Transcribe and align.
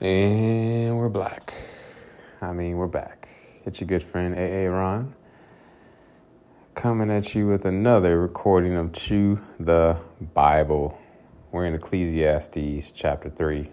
And 0.00 0.96
we're 0.96 1.10
black. 1.10 1.52
I 2.40 2.52
mean, 2.54 2.78
we're 2.78 2.86
back. 2.86 3.28
It's 3.66 3.82
your 3.82 3.88
good 3.88 4.02
friend 4.02 4.34
AA 4.34 4.66
Ron 4.74 5.14
coming 6.74 7.10
at 7.10 7.34
you 7.34 7.46
with 7.46 7.66
another 7.66 8.18
recording 8.18 8.76
of 8.76 8.94
Chew 8.94 9.40
the 9.58 9.98
Bible. 10.32 10.98
We're 11.52 11.66
in 11.66 11.74
Ecclesiastes 11.74 12.92
chapter 12.92 13.28
3. 13.28 13.70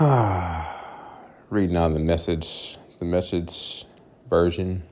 Reading 1.50 1.76
on 1.76 1.94
the 1.94 2.00
message, 2.00 2.76
the 2.98 3.04
message 3.04 3.84
version. 4.28 4.82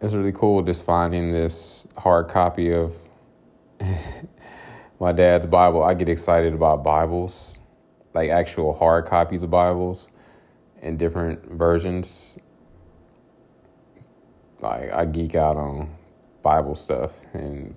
It's 0.00 0.14
really 0.14 0.32
cool 0.32 0.62
just 0.62 0.86
finding 0.86 1.32
this 1.32 1.86
hard 1.98 2.28
copy 2.28 2.72
of 2.72 2.96
my 4.98 5.12
dad's 5.12 5.46
Bible. 5.46 5.82
I 5.82 5.94
get 5.94 6.08
excited 6.08 6.54
about 6.54 6.82
Bibles, 6.82 7.60
like 8.14 8.30
actual 8.30 8.72
hard 8.72 9.06
copies 9.06 9.42
of 9.42 9.50
Bibles 9.50 10.08
in 10.80 10.96
different 10.96 11.44
versions. 11.50 12.38
Like 14.60 14.92
I 14.92 15.04
geek 15.04 15.34
out 15.34 15.56
on 15.56 15.94
Bible 16.42 16.74
stuff 16.74 17.12
and 17.34 17.76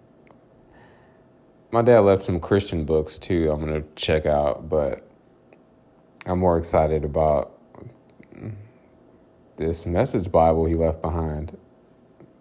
my 1.71 1.81
dad 1.81 1.99
left 1.99 2.23
some 2.23 2.39
Christian 2.39 2.85
books 2.85 3.17
too. 3.17 3.51
I'm 3.51 3.63
going 3.63 3.81
to 3.81 3.87
check 3.95 4.25
out, 4.25 4.69
but 4.69 5.07
I'm 6.25 6.39
more 6.39 6.57
excited 6.57 7.03
about 7.03 7.51
this 9.57 9.85
message 9.85 10.31
Bible 10.31 10.65
he 10.65 10.73
left 10.73 11.01
behind. 11.01 11.57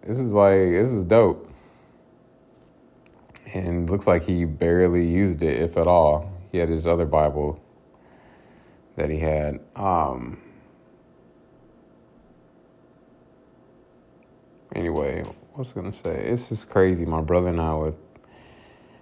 This 0.01 0.19
is 0.19 0.33
like 0.33 0.71
this 0.71 0.91
is 0.91 1.03
dope 1.03 1.48
and 3.53 3.89
looks 3.89 4.07
like 4.07 4.25
he 4.25 4.45
barely 4.45 5.05
used 5.05 5.41
it, 5.41 5.61
if 5.61 5.77
at 5.77 5.87
all. 5.87 6.31
He 6.51 6.57
had 6.57 6.69
his 6.69 6.87
other 6.87 7.05
Bible 7.05 7.61
that 8.95 9.09
he 9.09 9.19
had. 9.19 9.59
Um, 9.75 10.41
anyway, 14.75 15.23
what's 15.53 15.73
gonna 15.73 15.93
say? 15.93 16.15
It's 16.27 16.49
just 16.49 16.69
crazy. 16.69 17.05
My 17.05 17.21
brother 17.21 17.47
and 17.49 17.61
I 17.61 17.73
were 17.75 17.93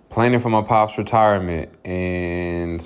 planning 0.09 0.39
for 0.39 0.49
my 0.49 0.61
pop's 0.61 0.97
retirement, 0.97 1.69
and 1.85 2.85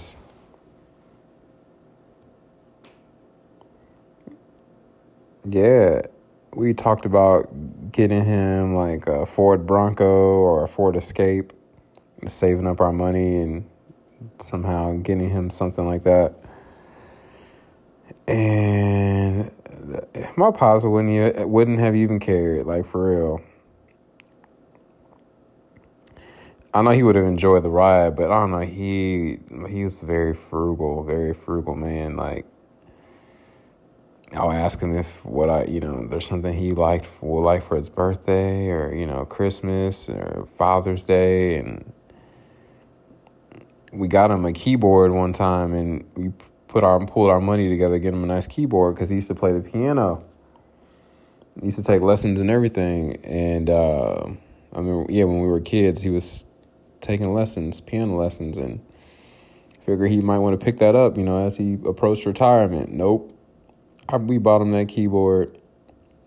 yeah, 5.46 6.02
we 6.54 6.74
talked 6.74 7.06
about 7.06 7.92
getting 7.92 8.24
him 8.24 8.76
like 8.76 9.08
a 9.08 9.26
Ford 9.26 9.66
Bronco 9.66 10.06
or 10.06 10.64
a 10.64 10.68
Ford 10.68 10.96
Escape, 10.96 11.54
saving 12.28 12.68
up 12.68 12.82
our 12.82 12.92
money 12.92 13.38
and 13.38 13.70
somehow 14.40 14.94
getting 14.98 15.30
him 15.30 15.50
something 15.50 15.86
like 15.86 16.04
that. 16.04 16.36
And 18.28 19.52
my 20.36 20.52
pops 20.52 20.84
wouldn't 20.86 21.50
wouldn't 21.50 21.80
have 21.80 21.96
even 21.96 22.20
cared, 22.20 22.66
like 22.66 22.86
for 22.86 23.16
real. 23.16 23.42
I 26.74 26.82
know 26.82 26.92
he 26.92 27.04
would 27.04 27.16
have 27.16 27.26
enjoyed 27.26 27.64
the 27.64 27.70
ride, 27.70 28.16
but 28.16 28.32
I 28.32 28.40
don't 28.40 28.52
know. 28.52 28.60
He 28.60 29.40
he 29.70 29.84
was 29.84 30.00
very 30.00 30.34
frugal, 30.34 31.04
very 31.04 31.34
frugal 31.34 31.76
man. 31.76 32.16
Like 32.16 32.46
I'll 34.34 34.52
ask 34.52 34.80
him 34.80 34.98
if 34.98 35.24
what 35.26 35.50
I, 35.50 35.66
you 35.66 35.82
know, 35.82 36.08
there's 36.08 36.26
something 36.26 36.54
he 36.54 36.72
liked 36.72 37.08
will 37.22 37.42
like 37.42 37.64
for 37.64 37.76
his 37.76 37.90
birthday 37.90 38.70
or 38.70 38.94
you 38.96 39.06
know 39.06 39.26
Christmas 39.26 40.08
or 40.08 40.48
Father's 40.58 41.04
Day, 41.04 41.58
and 41.58 41.92
we 43.92 44.08
got 44.08 44.32
him 44.32 44.46
a 44.46 44.54
keyboard 44.54 45.12
one 45.12 45.34
time, 45.34 45.74
and 45.74 46.06
we 46.16 46.32
put 46.70 46.86
our 46.86 47.06
pulled 47.06 47.30
our 47.30 47.42
money 47.42 47.68
together, 47.68 47.96
to 47.96 48.00
get 48.00 48.14
him 48.14 48.24
a 48.24 48.28
nice 48.28 48.48
keyboard 48.48 48.96
because 48.96 49.10
he 49.10 49.16
used 49.16 49.28
to 49.28 49.36
play 49.36 49.52
the 49.52 49.62
piano. 49.62 50.24
He 51.60 51.66
used 51.66 51.78
to 51.80 51.84
take 51.84 52.02
lessons 52.02 52.40
and 52.40 52.50
everything, 52.50 53.18
and 53.26 53.70
uh, 53.70 54.28
I 54.74 54.80
mean, 54.80 55.08
yeah, 55.10 55.26
when 55.26 55.42
we 55.42 55.48
were 55.48 55.60
kids, 55.60 56.02
he 56.02 56.10
was 56.10 56.46
taking 57.02 57.34
lessons, 57.34 57.82
piano 57.82 58.16
lessons, 58.16 58.56
and 58.56 58.80
figure 59.86 60.06
he 60.06 60.22
might 60.22 60.38
want 60.38 60.58
to 60.58 60.64
pick 60.64 60.78
that 60.78 60.96
up, 60.96 61.18
you 61.18 61.24
know, 61.26 61.46
as 61.46 61.58
he 61.58 61.78
approached 61.86 62.26
retirement. 62.26 62.94
Nope 62.94 63.38
I, 64.12 64.18
we 64.18 64.38
bought 64.38 64.62
him 64.62 64.72
that 64.72 64.90
keyboard. 64.90 65.58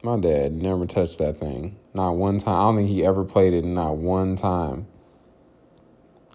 My 0.03 0.19
dad 0.19 0.53
never 0.53 0.87
touched 0.87 1.19
that 1.19 1.39
thing. 1.39 1.77
Not 1.93 2.13
one 2.13 2.39
time. 2.39 2.55
I 2.55 2.61
don't 2.63 2.77
think 2.77 2.89
he 2.89 3.05
ever 3.05 3.25
played 3.25 3.53
it. 3.53 3.65
Not 3.65 3.97
one 3.97 4.37
time. 4.37 4.87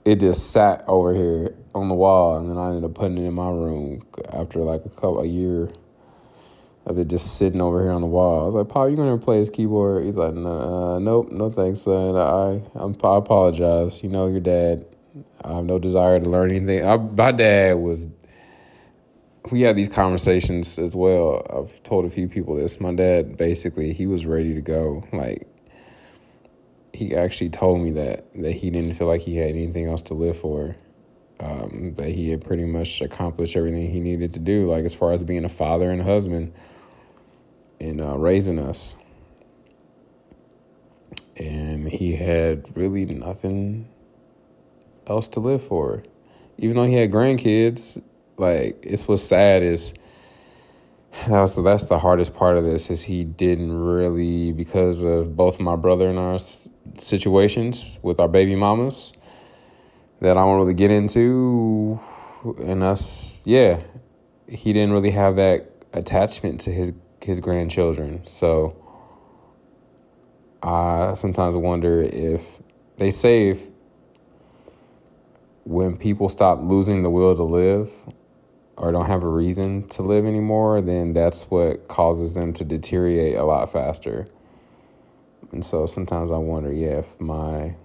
It 0.05 0.19
just 0.19 0.51
sat 0.51 0.83
over 0.87 1.13
here 1.13 1.55
on 1.75 1.89
the 1.89 1.95
wall, 1.95 2.37
and 2.37 2.49
then 2.49 2.57
I 2.57 2.69
ended 2.69 2.83
up 2.83 2.93
putting 2.93 3.17
it 3.17 3.27
in 3.27 3.33
my 3.33 3.49
room 3.49 4.05
after 4.31 4.59
like 4.59 4.85
a 4.85 4.89
couple 4.89 5.21
a 5.21 5.25
year 5.25 5.69
of 6.85 6.97
it 6.97 7.07
just 7.07 7.37
sitting 7.37 7.61
over 7.61 7.81
here 7.83 7.91
on 7.91 8.01
the 8.01 8.07
wall. 8.07 8.41
I 8.41 8.45
was 8.45 8.53
like, 8.55 8.69
"Paul, 8.69 8.89
you 8.89 8.95
gonna 8.95 9.17
play 9.17 9.39
his 9.39 9.49
keyboard?" 9.49 10.05
He's 10.05 10.15
like, 10.15 10.33
"No, 10.33 10.49
uh, 10.51 10.99
nope, 10.99 11.31
no 11.31 11.49
thanks, 11.49 11.81
son. 11.81 12.15
I, 12.15 12.61
I'm, 12.75 12.95
I 13.03 13.17
apologize. 13.17 14.01
You 14.03 14.09
know, 14.09 14.27
your 14.27 14.39
dad. 14.39 14.85
I 15.43 15.55
have 15.55 15.65
no 15.65 15.79
desire 15.79 16.19
to 16.19 16.29
learn 16.29 16.51
anything." 16.51 16.85
I, 16.85 16.97
my 16.97 17.31
dad 17.31 17.77
was 17.77 18.07
we 19.51 19.61
had 19.61 19.75
these 19.75 19.89
conversations 19.89 20.77
as 20.77 20.95
well. 20.95 21.45
I've 21.49 21.81
told 21.83 22.05
a 22.05 22.09
few 22.09 22.27
people 22.27 22.55
this. 22.55 22.79
My 22.79 22.93
dad 22.93 23.37
basically 23.37 23.93
he 23.93 24.07
was 24.07 24.25
ready 24.25 24.53
to 24.53 24.61
go. 24.61 25.07
Like 25.11 25.47
he 26.93 27.15
actually 27.15 27.49
told 27.49 27.81
me 27.81 27.91
that 27.91 28.31
that 28.41 28.51
he 28.51 28.69
didn't 28.69 28.93
feel 28.93 29.07
like 29.07 29.21
he 29.21 29.37
had 29.37 29.49
anything 29.49 29.87
else 29.87 30.01
to 30.03 30.13
live 30.13 30.37
for. 30.37 30.75
Um, 31.41 31.93
that 31.95 32.09
he 32.09 32.29
had 32.29 32.43
pretty 32.43 32.65
much 32.65 32.99
accomplished 32.99 33.55
everything 33.55 33.89
he 33.89 34.01
needed 34.01 34.33
to 34.33 34.41
do, 34.41 34.69
like 34.69 34.83
as 34.83 34.93
far 34.93 35.13
as 35.13 35.23
being 35.23 35.45
a 35.45 35.49
father 35.49 35.89
and 35.89 36.01
a 36.01 36.03
husband 36.03 36.51
and 37.79 38.01
uh, 38.01 38.17
raising 38.17 38.59
us. 38.59 38.95
And 41.37 41.87
he 41.87 42.17
had 42.17 42.75
really 42.75 43.05
nothing 43.05 43.87
else 45.07 45.29
to 45.29 45.39
live 45.39 45.63
for. 45.63 46.03
Even 46.57 46.75
though 46.75 46.85
he 46.85 46.95
had 46.95 47.09
grandkids, 47.09 48.03
like 48.39 48.79
it's 48.83 49.07
what's 49.07 49.23
sad 49.23 49.63
is 49.63 49.93
that's 51.27 51.55
that's 51.55 51.85
the 51.85 51.99
hardest 51.99 52.33
part 52.35 52.57
of 52.57 52.63
this 52.63 52.89
is 52.89 53.03
he 53.03 53.23
didn't 53.23 53.77
really 53.77 54.51
because 54.51 55.01
of 55.03 55.35
both 55.35 55.59
my 55.59 55.75
brother 55.75 56.09
and 56.09 56.19
our 56.19 56.39
situations 56.97 57.99
with 58.01 58.19
our 58.19 58.27
baby 58.27 58.55
mamas 58.55 59.13
that 60.21 60.37
I 60.37 60.43
won't 60.43 60.61
really 60.61 60.73
get 60.73 60.91
into 60.91 61.99
and 62.63 62.83
us 62.83 63.41
yeah 63.45 63.81
he 64.47 64.73
didn't 64.73 64.93
really 64.93 65.11
have 65.11 65.35
that 65.35 65.69
attachment 65.93 66.61
to 66.61 66.71
his 66.71 66.93
his 67.23 67.39
grandchildren. 67.39 68.21
So 68.25 68.75
I 70.63 71.13
sometimes 71.13 71.55
wonder 71.55 72.01
if 72.01 72.61
they 72.97 73.11
say 73.11 73.49
if 73.49 73.67
when 75.63 75.97
people 75.97 76.29
stop 76.29 76.59
losing 76.61 77.03
the 77.03 77.09
will 77.09 77.35
to 77.35 77.43
live 77.43 77.91
or 78.79 78.91
don't 78.93 79.07
have 79.07 79.23
a 79.23 79.27
reason 79.27 79.87
to 79.89 80.01
live 80.01 80.25
anymore, 80.25 80.81
then 80.81 81.13
that's 81.13 81.51
what 81.51 81.87
causes 81.89 82.33
them 82.33 82.53
to 82.53 82.63
deteriorate 82.63 83.37
a 83.37 83.43
lot 83.43 83.69
faster. 83.71 84.27
And 85.51 85.63
so 85.65 85.85
sometimes 85.85 86.31
I 86.31 86.37
wonder, 86.37 86.71
yeah, 86.71 86.99
if 86.99 87.19
my 87.19 87.75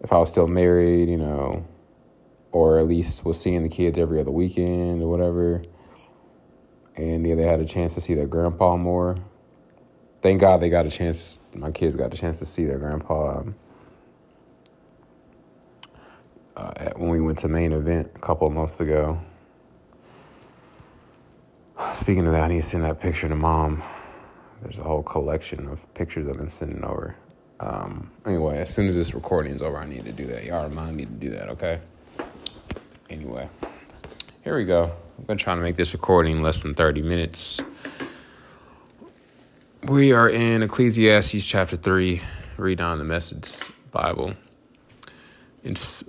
if 0.00 0.12
I 0.12 0.18
was 0.18 0.28
still 0.28 0.48
married, 0.48 1.08
you 1.08 1.16
know, 1.16 1.64
or 2.50 2.78
at 2.78 2.88
least 2.88 3.24
was 3.24 3.40
seeing 3.40 3.62
the 3.62 3.68
kids 3.68 3.96
every 3.98 4.18
other 4.18 4.32
weekend 4.32 5.00
or 5.00 5.08
whatever, 5.08 5.62
and 6.96 7.24
yeah, 7.24 7.36
they 7.36 7.44
had 7.44 7.60
a 7.60 7.64
chance 7.64 7.94
to 7.94 8.00
see 8.00 8.14
their 8.14 8.26
grandpa 8.26 8.76
more. 8.76 9.16
Thank 10.20 10.40
God 10.40 10.60
they 10.60 10.68
got 10.68 10.86
a 10.86 10.90
chance. 10.90 11.38
My 11.54 11.70
kids 11.70 11.94
got 11.94 12.12
a 12.12 12.16
chance 12.16 12.40
to 12.40 12.46
see 12.46 12.64
their 12.64 12.78
grandpa. 12.78 13.38
Um, 13.38 13.54
uh, 16.56 16.90
when 16.96 17.10
we 17.10 17.20
went 17.20 17.38
to 17.38 17.48
main 17.48 17.72
event 17.72 18.10
a 18.14 18.18
couple 18.18 18.46
of 18.46 18.52
months 18.52 18.80
ago. 18.80 19.20
Speaking 21.94 22.26
of 22.26 22.32
that, 22.32 22.42
I 22.44 22.48
need 22.48 22.56
to 22.56 22.62
send 22.62 22.84
that 22.84 23.00
picture 23.00 23.28
to 23.28 23.34
mom. 23.34 23.82
There's 24.62 24.78
a 24.78 24.84
whole 24.84 25.02
collection 25.02 25.68
of 25.68 25.92
pictures 25.94 26.28
I've 26.28 26.36
been 26.36 26.50
sending 26.50 26.84
over. 26.84 27.16
Um, 27.60 28.10
anyway, 28.26 28.58
as 28.58 28.72
soon 28.72 28.86
as 28.86 28.96
this 28.96 29.14
recording's 29.14 29.62
over, 29.62 29.76
I 29.76 29.86
need 29.86 30.04
to 30.04 30.12
do 30.12 30.26
that. 30.26 30.44
Y'all 30.44 30.68
remind 30.68 30.96
me 30.96 31.04
to 31.04 31.12
do 31.12 31.30
that, 31.30 31.48
okay? 31.50 31.80
Anyway, 33.10 33.48
here 34.42 34.56
we 34.56 34.64
go. 34.64 34.92
I'm 35.18 35.24
gonna 35.24 35.38
try 35.38 35.54
to 35.54 35.60
make 35.60 35.76
this 35.76 35.92
recording 35.92 36.42
less 36.42 36.62
than 36.62 36.74
30 36.74 37.02
minutes. 37.02 37.60
We 39.84 40.12
are 40.12 40.28
in 40.28 40.62
Ecclesiastes 40.62 41.44
chapter 41.44 41.76
3. 41.76 42.20
Read 42.56 42.80
on 42.80 42.98
the 42.98 43.04
message 43.04 43.62
Bible. 43.90 44.34
It's 45.62 46.04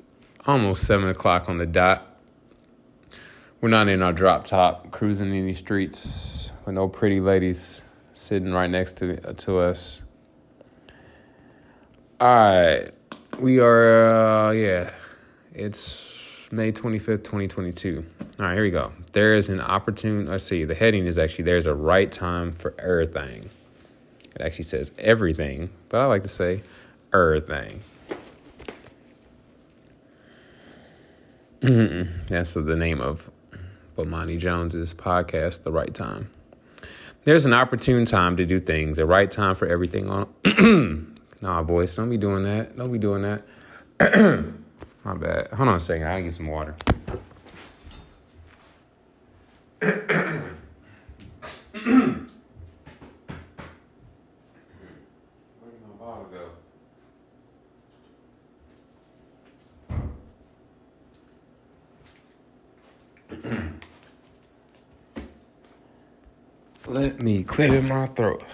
almost 0.45 0.85
seven 0.85 1.09
o'clock 1.09 1.49
on 1.49 1.57
the 1.57 1.65
dot. 1.65 2.07
We're 3.61 3.69
not 3.69 3.87
in 3.87 4.01
our 4.01 4.11
drop 4.11 4.43
top, 4.43 4.91
cruising 4.91 5.33
in 5.33 5.45
these 5.45 5.59
streets 5.59 6.51
with 6.65 6.75
no 6.75 6.87
pretty 6.87 7.21
ladies 7.21 7.81
sitting 8.13 8.51
right 8.53 8.69
next 8.69 8.97
to 8.97 9.15
to 9.33 9.59
us. 9.59 10.01
All 12.19 12.27
right, 12.27 12.91
we 13.39 13.59
are, 13.59 14.47
uh, 14.47 14.51
yeah, 14.51 14.91
it's 15.53 16.47
May 16.51 16.71
25th, 16.71 17.23
2022. 17.23 18.05
All 18.39 18.45
right, 18.45 18.53
here 18.53 18.63
we 18.63 18.71
go. 18.71 18.93
There 19.11 19.35
is 19.35 19.49
an 19.49 19.59
opportune, 19.59 20.27
let's 20.27 20.43
see, 20.43 20.63
the 20.63 20.75
heading 20.75 21.05
is 21.05 21.17
actually 21.17 21.45
there's 21.45 21.65
a 21.65 21.73
right 21.73 22.11
time 22.11 22.53
for 22.53 22.73
everything. 22.79 23.49
It 24.35 24.41
actually 24.41 24.63
says 24.63 24.91
everything, 24.97 25.69
but 25.89 25.99
I 25.99 26.05
like 26.05 26.21
to 26.21 26.29
say 26.29 26.63
everything. 27.13 27.81
Mm-hmm. 31.63 32.27
That's 32.27 32.53
the 32.55 32.75
name 32.75 32.99
of 32.99 33.31
Bomani 33.97 34.37
Jones's 34.37 34.93
podcast, 34.93 35.63
The 35.63 35.71
Right 35.71 35.93
Time. 35.93 36.29
There's 37.23 37.45
an 37.45 37.53
opportune 37.53 38.03
time 38.03 38.35
to 38.35 38.45
do 38.45 38.59
things, 38.59 38.97
a 38.99 39.05
right 39.05 39.31
time 39.31 39.55
for 39.55 39.65
everything 39.65 40.09
on 40.09 40.27
Nah, 41.41 41.63
boys, 41.63 41.95
don't 41.95 42.09
be 42.09 42.17
doing 42.17 42.43
that. 42.43 42.75
Don't 42.77 42.91
be 42.91 42.97
doing 42.97 43.21
that. 43.21 43.43
My 45.05 45.13
bad. 45.13 45.47
Hold 45.51 45.69
on 45.69 45.75
a 45.75 45.79
second. 45.79 46.07
I'll 46.07 46.21
get 46.21 46.33
some 46.33 46.47
water. 46.47 46.75
Where 49.81 49.91
did 55.71 55.81
my 55.81 55.95
bottle 55.99 56.27
go? 56.31 56.49
Let 66.87 67.21
me 67.21 67.43
clear 67.43 67.81
my 67.81 68.07
throat. 68.07 68.43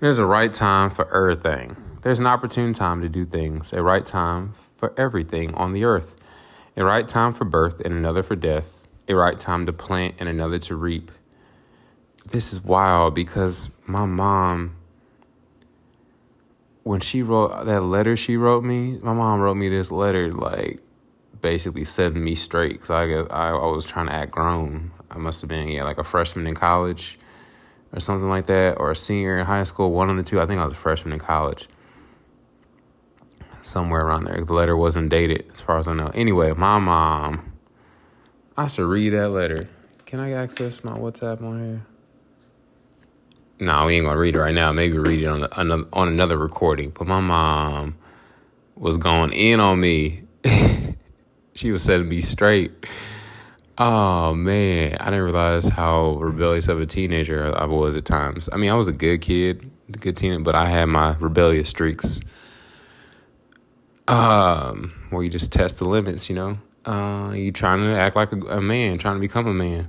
There's 0.00 0.18
a 0.18 0.24
right 0.24 0.52
time 0.52 0.90
for 0.90 1.14
everything. 1.14 1.76
There's 2.02 2.18
an 2.20 2.26
opportune 2.26 2.72
time 2.72 3.02
to 3.02 3.08
do 3.08 3.26
things, 3.26 3.72
a 3.74 3.82
right 3.82 4.04
time 4.04 4.54
for 4.76 4.94
everything 4.98 5.52
on 5.54 5.74
the 5.74 5.84
earth, 5.84 6.16
a 6.76 6.82
right 6.84 7.06
time 7.06 7.34
for 7.34 7.44
birth 7.44 7.80
and 7.80 7.92
another 7.92 8.22
for 8.22 8.34
death, 8.34 8.86
a 9.06 9.14
right 9.14 9.38
time 9.38 9.66
to 9.66 9.72
plant 9.74 10.14
and 10.18 10.28
another 10.28 10.58
to 10.60 10.74
reap. 10.74 11.10
This 12.24 12.52
is 12.52 12.64
wild 12.64 13.14
because 13.14 13.70
my 13.86 14.06
mom, 14.06 14.76
when 16.82 17.00
she 17.00 17.22
wrote 17.22 17.66
that 17.66 17.82
letter 17.82 18.16
she 18.16 18.36
wrote 18.36 18.64
me, 18.64 18.98
my 19.02 19.12
mom 19.12 19.40
wrote 19.40 19.56
me 19.56 19.68
this 19.68 19.90
letter 19.90 20.32
like 20.32 20.80
basically 21.40 21.84
setting 21.84 22.22
me 22.22 22.34
straight 22.34 22.72
because 22.72 22.90
I 22.90 23.06
guess 23.06 23.26
I, 23.30 23.50
I 23.50 23.66
was 23.66 23.86
trying 23.86 24.06
to 24.06 24.12
act 24.12 24.32
grown. 24.32 24.90
I 25.10 25.18
must 25.18 25.40
have 25.40 25.48
been 25.48 25.68
yeah 25.68 25.84
like 25.84 25.98
a 25.98 26.04
freshman 26.04 26.46
in 26.46 26.54
college 26.54 27.18
or 27.92 28.00
something 28.00 28.28
like 28.28 28.46
that, 28.46 28.78
or 28.78 28.90
a 28.90 28.96
senior 28.96 29.38
in 29.38 29.46
high 29.46 29.64
school, 29.64 29.90
one 29.90 30.10
of 30.10 30.16
the 30.16 30.22
two. 30.22 30.40
I 30.40 30.46
think 30.46 30.60
I 30.60 30.64
was 30.64 30.72
a 30.72 30.76
freshman 30.76 31.12
in 31.12 31.18
college, 31.18 31.68
somewhere 33.62 34.06
around 34.06 34.24
there. 34.24 34.44
The 34.44 34.52
letter 34.52 34.76
wasn't 34.76 35.10
dated, 35.10 35.50
as 35.52 35.60
far 35.60 35.78
as 35.78 35.88
I 35.88 35.94
know. 35.94 36.10
Anyway, 36.14 36.52
my 36.52 36.78
mom, 36.78 37.52
I 38.56 38.66
should 38.68 38.88
read 38.88 39.10
that 39.10 39.30
letter. 39.30 39.68
Can 40.06 40.20
I 40.20 40.32
access 40.32 40.84
my 40.84 40.96
WhatsApp 40.96 41.42
on 41.42 41.60
here? 41.60 41.86
No, 43.60 43.84
we 43.84 43.96
ain't 43.96 44.06
gonna 44.06 44.18
read 44.18 44.34
it 44.34 44.40
right 44.40 44.54
now. 44.54 44.72
Maybe 44.72 44.96
read 44.96 45.22
it 45.22 45.26
on 45.26 45.46
another 45.52 45.84
on 45.92 46.08
another 46.08 46.38
recording. 46.38 46.90
But 46.90 47.06
my 47.06 47.20
mom 47.20 47.96
was 48.74 48.96
going 48.96 49.32
in 49.32 49.60
on 49.60 49.78
me. 49.78 50.22
she 51.54 51.70
was 51.70 51.82
setting 51.82 52.08
me 52.08 52.22
straight. 52.22 52.72
Oh 53.76 54.34
man, 54.34 54.96
I 54.98 55.04
didn't 55.06 55.24
realize 55.24 55.68
how 55.68 56.16
rebellious 56.16 56.68
of 56.68 56.80
a 56.80 56.86
teenager 56.86 57.54
I 57.54 57.66
was 57.66 57.96
at 57.96 58.06
times. 58.06 58.48
I 58.50 58.56
mean, 58.56 58.70
I 58.70 58.74
was 58.74 58.88
a 58.88 58.92
good 58.92 59.20
kid, 59.20 59.70
a 59.88 59.98
good 59.98 60.16
teen, 60.16 60.42
but 60.42 60.54
I 60.54 60.68
had 60.68 60.86
my 60.86 61.16
rebellious 61.16 61.68
streaks. 61.68 62.20
Um, 64.08 64.92
where 65.10 65.22
you 65.22 65.30
just 65.30 65.52
test 65.52 65.78
the 65.78 65.84
limits, 65.84 66.28
you 66.28 66.34
know. 66.34 66.58
Uh, 66.84 67.32
you 67.32 67.52
trying 67.52 67.80
to 67.80 67.94
act 67.94 68.16
like 68.16 68.32
a, 68.32 68.36
a 68.36 68.60
man, 68.60 68.96
trying 68.96 69.16
to 69.16 69.20
become 69.20 69.46
a 69.46 69.54
man, 69.54 69.88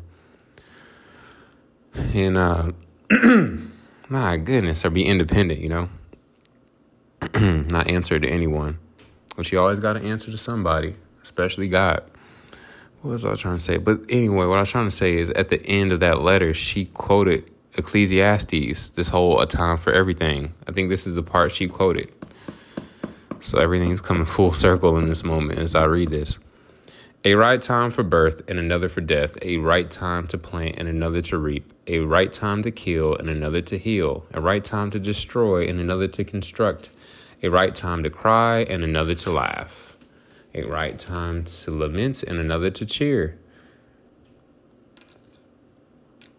and 2.13 2.37
uh, 2.37 2.71
my 4.09 4.37
goodness, 4.37 4.85
or 4.85 4.89
be 4.89 5.05
independent, 5.05 5.59
you 5.59 5.69
know. 5.69 5.89
Not 7.39 7.87
answer 7.87 8.19
to 8.19 8.27
anyone, 8.27 8.79
but 9.35 9.51
you 9.51 9.59
always 9.59 9.79
got 9.79 9.93
to 9.93 10.01
answer 10.01 10.31
to 10.31 10.37
somebody, 10.37 10.95
especially 11.21 11.67
God 11.67 12.03
what 13.01 13.11
was 13.11 13.25
I 13.25 13.33
trying 13.35 13.57
to 13.57 13.63
say? 13.63 13.77
But 13.77 14.01
anyway, 14.09 14.45
what 14.45 14.57
I 14.57 14.61
was 14.61 14.69
trying 14.69 14.89
to 14.89 14.95
say 14.95 15.17
is 15.17 15.29
at 15.31 15.49
the 15.49 15.63
end 15.65 15.91
of 15.91 15.99
that 16.01 16.21
letter, 16.21 16.53
she 16.53 16.85
quoted 16.85 17.49
Ecclesiastes, 17.73 18.89
this 18.89 19.09
whole 19.09 19.41
a 19.41 19.47
time 19.47 19.77
for 19.77 19.91
everything. 19.91 20.53
I 20.67 20.71
think 20.71 20.89
this 20.89 21.07
is 21.07 21.15
the 21.15 21.23
part 21.23 21.51
she 21.51 21.67
quoted. 21.67 22.11
So 23.39 23.59
everything's 23.59 24.01
coming 24.01 24.25
full 24.25 24.53
circle 24.53 24.97
in 24.97 25.09
this 25.09 25.23
moment 25.23 25.57
as 25.57 25.73
I 25.73 25.85
read 25.85 26.09
this. 26.09 26.37
A 27.23 27.35
right 27.35 27.61
time 27.61 27.91
for 27.91 28.03
birth 28.03 28.41
and 28.47 28.57
another 28.57 28.89
for 28.89 29.01
death, 29.01 29.37
a 29.43 29.57
right 29.57 29.89
time 29.89 30.27
to 30.27 30.37
plant 30.37 30.75
and 30.79 30.87
another 30.87 31.21
to 31.21 31.37
reap, 31.37 31.71
a 31.85 31.99
right 31.99 32.31
time 32.31 32.63
to 32.63 32.71
kill 32.71 33.15
and 33.15 33.29
another 33.29 33.61
to 33.61 33.77
heal, 33.77 34.25
a 34.33 34.41
right 34.41 34.63
time 34.63 34.89
to 34.91 34.99
destroy 34.99 35.67
and 35.67 35.79
another 35.79 36.07
to 36.07 36.23
construct, 36.23 36.89
a 37.43 37.49
right 37.49 37.75
time 37.75 38.01
to 38.03 38.09
cry 38.09 38.61
and 38.61 38.83
another 38.83 39.13
to 39.15 39.31
laugh 39.31 39.91
a 40.53 40.63
right 40.63 40.99
time 40.99 41.43
to 41.43 41.71
lament 41.71 42.23
and 42.23 42.39
another 42.39 42.69
to 42.69 42.85
cheer. 42.85 43.37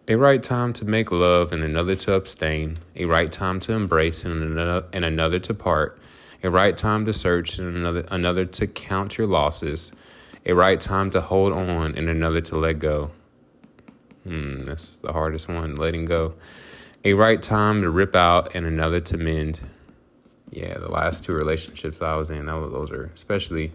A 0.07 0.15
right 0.15 0.43
time 0.43 0.73
to 0.73 0.85
make 0.85 1.11
love 1.11 1.51
and 1.51 1.63
another 1.63 1.95
to 1.95 2.13
abstain, 2.13 2.77
a 2.95 3.05
right 3.05 3.31
time 3.31 3.59
to 3.61 3.73
embrace 3.73 4.25
and 4.25 4.43
another, 4.43 4.85
and 4.91 5.05
another 5.05 5.39
to 5.39 5.53
part, 5.53 5.97
a 6.43 6.49
right 6.49 6.75
time 6.75 7.05
to 7.05 7.13
search 7.13 7.57
and 7.57 7.75
another, 7.75 8.05
another 8.11 8.45
to 8.45 8.67
count 8.67 9.17
your 9.17 9.27
losses, 9.27 9.93
a 10.45 10.53
right 10.53 10.79
time 10.79 11.09
to 11.11 11.21
hold 11.21 11.53
on 11.53 11.95
and 11.95 12.09
another 12.09 12.41
to 12.41 12.57
let 12.57 12.79
go. 12.79 13.11
Hmm, 14.23 14.59
that's 14.59 14.97
the 14.97 15.13
hardest 15.13 15.47
one, 15.47 15.75
letting 15.75 16.05
go. 16.05 16.33
A 17.03 17.13
right 17.13 17.41
time 17.41 17.81
to 17.81 17.89
rip 17.89 18.15
out 18.15 18.55
and 18.55 18.65
another 18.65 18.99
to 19.01 19.17
mend. 19.17 19.59
Yeah, 20.51 20.77
the 20.77 20.91
last 20.91 21.23
two 21.23 21.33
relationships 21.33 22.01
I 22.01 22.15
was 22.15 22.29
in, 22.29 22.45
that 22.45 22.53
was, 22.53 22.71
those 22.71 22.91
are 22.91 23.11
especially 23.13 23.71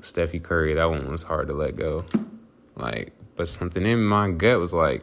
Steffi 0.00 0.42
Curry, 0.42 0.74
that 0.74 0.88
one 0.88 1.10
was 1.10 1.22
hard 1.22 1.48
to 1.48 1.54
let 1.54 1.76
go. 1.76 2.04
Like, 2.76 3.12
but 3.36 3.48
something 3.48 3.84
in 3.84 4.04
my 4.04 4.30
gut 4.30 4.58
was 4.58 4.72
like, 4.72 5.02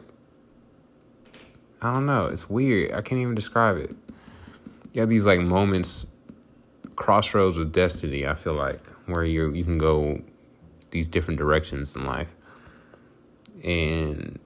I 1.80 1.92
don't 1.92 2.06
know. 2.06 2.26
It's 2.26 2.50
weird. 2.50 2.92
I 2.92 3.02
can't 3.02 3.20
even 3.20 3.34
describe 3.34 3.76
it. 3.76 3.94
You 4.92 5.00
have 5.00 5.08
these 5.08 5.26
like 5.26 5.40
moments, 5.40 6.06
crossroads 6.96 7.56
with 7.56 7.72
destiny. 7.72 8.26
I 8.26 8.34
feel 8.34 8.54
like 8.54 8.84
where 9.06 9.24
you 9.24 9.52
you 9.52 9.64
can 9.64 9.78
go 9.78 10.20
these 10.90 11.08
different 11.08 11.38
directions 11.38 11.94
in 11.94 12.06
life, 12.06 12.34
and 13.62 14.38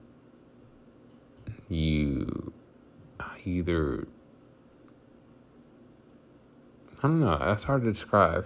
you 1.69 2.53
either 3.45 4.07
I 7.03 7.07
don't 7.07 7.19
know. 7.19 7.37
That's 7.37 7.63
hard 7.63 7.83
to 7.83 7.91
describe. 7.91 8.45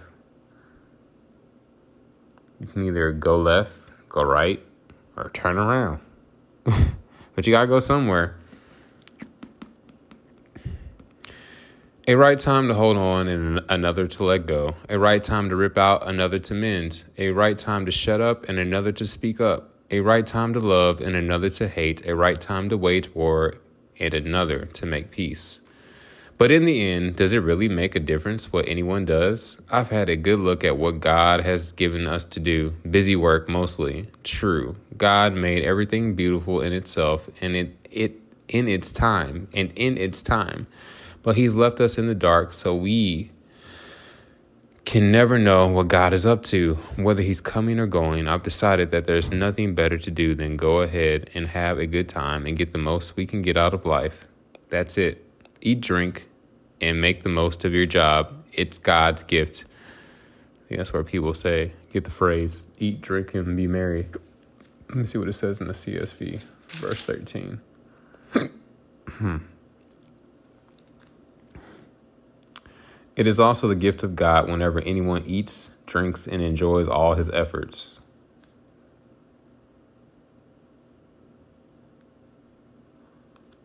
You 2.58 2.66
can 2.66 2.84
either 2.84 3.12
go 3.12 3.36
left, 3.36 3.78
go 4.08 4.22
right, 4.22 4.60
or 5.16 5.30
turn 5.30 5.56
around. 5.56 6.00
but 6.64 7.46
you 7.46 7.52
gotta 7.52 7.68
go 7.68 7.78
somewhere. 7.78 8.34
A 12.08 12.16
right 12.16 12.38
time 12.38 12.68
to 12.68 12.74
hold 12.74 12.96
on 12.96 13.28
and 13.28 13.60
another 13.68 14.06
to 14.06 14.24
let 14.24 14.46
go. 14.46 14.76
A 14.88 14.98
right 14.98 15.22
time 15.22 15.50
to 15.50 15.56
rip 15.56 15.76
out, 15.76 16.08
another 16.08 16.38
to 16.38 16.54
mend. 16.54 17.04
A 17.18 17.28
right 17.32 17.58
time 17.58 17.84
to 17.84 17.92
shut 17.92 18.18
up 18.18 18.48
and 18.48 18.58
another 18.58 18.92
to 18.92 19.06
speak 19.06 19.42
up. 19.42 19.74
A 19.90 20.00
right 20.00 20.26
time 20.26 20.54
to 20.54 20.58
love 20.58 21.02
and 21.02 21.14
another 21.14 21.50
to 21.50 21.68
hate. 21.68 22.06
A 22.06 22.16
right 22.16 22.40
time 22.40 22.70
to 22.70 22.78
wage 22.78 23.14
war 23.14 23.56
and 24.00 24.14
another 24.14 24.64
to 24.64 24.86
make 24.86 25.10
peace. 25.10 25.60
But 26.38 26.50
in 26.50 26.64
the 26.64 26.80
end, 26.80 27.16
does 27.16 27.34
it 27.34 27.40
really 27.40 27.68
make 27.68 27.94
a 27.94 28.00
difference 28.00 28.50
what 28.50 28.66
anyone 28.66 29.04
does? 29.04 29.58
I've 29.70 29.90
had 29.90 30.08
a 30.08 30.16
good 30.16 30.38
look 30.38 30.64
at 30.64 30.78
what 30.78 31.00
God 31.00 31.42
has 31.42 31.72
given 31.72 32.06
us 32.06 32.24
to 32.24 32.40
do. 32.40 32.70
Busy 32.90 33.16
work 33.16 33.50
mostly. 33.50 34.08
True. 34.24 34.76
God 34.96 35.34
made 35.34 35.62
everything 35.62 36.14
beautiful 36.14 36.62
in 36.62 36.72
itself 36.72 37.28
and 37.42 37.54
it 37.54 37.76
it 37.90 38.18
in 38.48 38.66
its 38.66 38.92
time 38.92 39.48
and 39.52 39.70
in 39.76 39.98
its 39.98 40.22
time. 40.22 40.66
But 41.28 41.36
he's 41.36 41.54
left 41.54 41.78
us 41.78 41.98
in 41.98 42.06
the 42.06 42.14
dark 42.14 42.54
so 42.54 42.74
we 42.74 43.30
can 44.86 45.12
never 45.12 45.38
know 45.38 45.66
what 45.66 45.88
God 45.88 46.14
is 46.14 46.24
up 46.24 46.42
to, 46.44 46.76
whether 46.96 47.20
he's 47.20 47.42
coming 47.42 47.78
or 47.78 47.86
going. 47.86 48.26
I've 48.26 48.42
decided 48.42 48.90
that 48.92 49.04
there's 49.04 49.30
nothing 49.30 49.74
better 49.74 49.98
to 49.98 50.10
do 50.10 50.34
than 50.34 50.56
go 50.56 50.80
ahead 50.80 51.28
and 51.34 51.48
have 51.48 51.78
a 51.78 51.86
good 51.86 52.08
time 52.08 52.46
and 52.46 52.56
get 52.56 52.72
the 52.72 52.78
most 52.78 53.14
we 53.14 53.26
can 53.26 53.42
get 53.42 53.58
out 53.58 53.74
of 53.74 53.84
life. 53.84 54.24
That's 54.70 54.96
it 54.96 55.22
eat, 55.60 55.82
drink, 55.82 56.26
and 56.80 56.98
make 56.98 57.24
the 57.24 57.28
most 57.28 57.62
of 57.62 57.74
your 57.74 57.84
job. 57.84 58.32
It's 58.54 58.78
God's 58.78 59.22
gift. 59.22 59.66
That's 60.70 60.94
where 60.94 61.04
people 61.04 61.34
say, 61.34 61.72
get 61.92 62.04
the 62.04 62.10
phrase, 62.10 62.64
eat, 62.78 63.02
drink, 63.02 63.34
and 63.34 63.54
be 63.54 63.66
merry. 63.66 64.08
Let 64.88 64.96
me 64.96 65.04
see 65.04 65.18
what 65.18 65.28
it 65.28 65.34
says 65.34 65.60
in 65.60 65.66
the 65.66 65.74
CSB, 65.74 66.40
verse 66.68 67.02
13. 67.02 67.60
Hmm. 69.10 69.38
It 73.18 73.26
is 73.26 73.40
also 73.40 73.66
the 73.66 73.74
gift 73.74 74.04
of 74.04 74.14
God 74.14 74.48
whenever 74.48 74.78
anyone 74.82 75.24
eats, 75.26 75.70
drinks, 75.86 76.28
and 76.28 76.40
enjoys 76.40 76.86
all 76.86 77.16
his 77.16 77.28
efforts. 77.30 77.98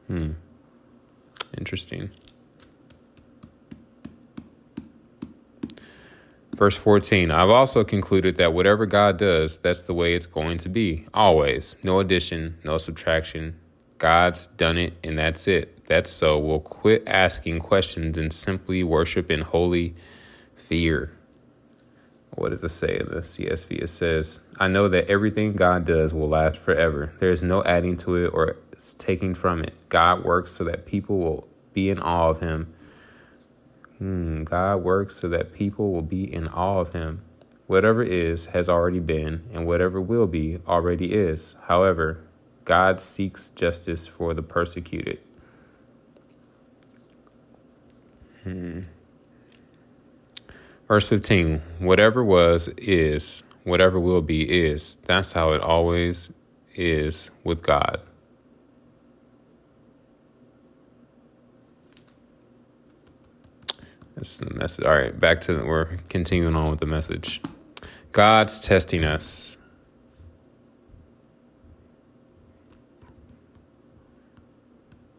Hmm. 0.07 0.31
Interesting. 1.55 2.09
Verse 6.55 6.75
14 6.75 7.29
I've 7.29 7.51
also 7.51 7.83
concluded 7.83 8.37
that 8.37 8.53
whatever 8.53 8.87
God 8.87 9.17
does, 9.17 9.59
that's 9.59 9.83
the 9.83 9.93
way 9.93 10.15
it's 10.15 10.25
going 10.25 10.57
to 10.57 10.69
be. 10.69 11.05
Always. 11.13 11.75
No 11.83 11.99
addition, 11.99 12.57
no 12.63 12.79
subtraction. 12.79 13.59
God's 13.97 14.47
done 14.47 14.77
it, 14.77 14.93
and 15.03 15.17
that's 15.17 15.47
it. 15.47 15.85
That's 15.85 16.09
so. 16.09 16.37
We'll 16.37 16.59
quit 16.59 17.03
asking 17.07 17.59
questions 17.59 18.17
and 18.17 18.31
simply 18.31 18.83
worship 18.83 19.31
in 19.31 19.41
holy 19.41 19.95
fear. 20.55 21.15
What 22.35 22.49
does 22.49 22.63
it 22.63 22.69
say 22.69 22.99
in 22.99 23.07
the 23.07 23.21
CSB? 23.21 23.83
It 23.83 23.89
says, 23.89 24.39
I 24.59 24.67
know 24.67 24.87
that 24.89 25.07
everything 25.07 25.53
God 25.53 25.85
does 25.85 26.13
will 26.13 26.29
last 26.29 26.57
forever. 26.57 27.13
There 27.19 27.31
is 27.31 27.43
no 27.43 27.63
adding 27.63 27.95
to 27.97 28.15
it 28.15 28.29
or 28.29 28.57
taking 28.97 29.35
from 29.35 29.61
it. 29.61 29.73
God 29.89 30.23
works 30.23 30.51
so 30.51 30.63
that 30.63 30.85
people 30.85 31.19
will 31.19 31.47
be 31.73 31.89
in 31.89 31.99
awe 31.99 32.29
of 32.29 32.39
him 32.39 32.73
Hmm, 34.03 34.43
God 34.43 34.83
works 34.83 35.15
so 35.15 35.29
that 35.29 35.53
people 35.53 35.93
will 35.93 36.01
be 36.01 36.25
in 36.31 36.49
awe 36.49 36.81
of 36.81 36.91
him. 36.91 37.21
Whatever 37.67 38.03
is 38.03 38.47
has 38.47 38.67
already 38.67 38.99
been, 38.99 39.43
and 39.53 39.65
whatever 39.65 40.01
will 40.01 40.27
be 40.27 40.59
already 40.67 41.13
is. 41.13 41.55
However, 41.67 42.19
God 42.65 42.99
seeks 42.99 43.49
justice 43.51 44.07
for 44.07 44.33
the 44.33 44.41
persecuted. 44.41 45.19
Hmm. 48.43 48.81
Verse 50.87 51.07
15 51.07 51.61
Whatever 51.79 52.23
was 52.23 52.67
is, 52.77 53.43
whatever 53.63 53.99
will 53.99 54.21
be 54.21 54.65
is. 54.65 54.97
That's 55.05 55.31
how 55.33 55.53
it 55.53 55.61
always 55.61 56.31
is 56.75 57.31
with 57.43 57.63
God. 57.63 58.01
That's 64.15 64.37
the 64.37 64.53
message. 64.53 64.85
All 64.85 64.93
right, 64.93 65.17
back 65.19 65.41
to 65.41 65.53
the, 65.53 65.65
we're 65.65 65.97
continuing 66.09 66.55
on 66.55 66.69
with 66.69 66.79
the 66.79 66.85
message. 66.85 67.41
God's 68.11 68.59
testing 68.59 69.03
us. 69.03 69.57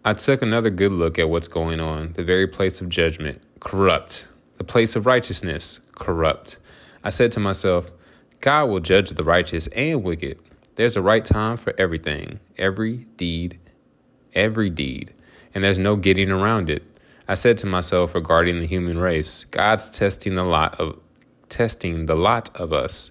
I 0.07 0.13
took 0.13 0.43
another 0.43 0.69
good 0.69 0.93
look 0.93 1.19
at 1.19 1.31
what's 1.31 1.49
going 1.49 1.81
on. 1.81 2.13
The 2.13 2.25
very 2.25 2.47
place 2.47 2.83
of 2.83 2.91
judgment, 2.91 3.41
corrupt. 3.61 4.29
The 4.59 4.65
place 4.65 4.97
of 4.97 5.07
righteousness, 5.07 5.81
corrupt. 5.95 6.59
I 7.03 7.09
said 7.09 7.33
to 7.33 7.41
myself, 7.41 7.91
God 8.43 8.67
will 8.67 8.81
judge 8.81 9.09
the 9.09 9.25
righteous 9.25 9.67
and 9.69 10.05
wicked. 10.05 10.39
There's 10.77 10.97
a 10.97 11.01
right 11.01 11.25
time 11.25 11.57
for 11.57 11.73
everything, 11.79 12.39
every 12.59 13.07
deed, 13.17 13.59
every 14.35 14.69
deed, 14.69 15.15
and 15.55 15.65
there's 15.65 15.79
no 15.79 15.97
getting 15.97 16.31
around 16.31 16.69
it. 16.69 16.83
I 17.27 17.35
said 17.35 17.57
to 17.59 17.67
myself 17.67 18.15
regarding 18.15 18.61
the 18.61 18.67
human 18.67 18.99
race, 18.99 19.45
God's 19.45 19.89
testing 19.89 20.35
the 20.35 20.45
lot 20.45 20.79
of 20.79 21.01
testing 21.49 22.05
the 22.05 22.15
lot 22.15 22.55
of 22.55 22.75
us, 22.75 23.11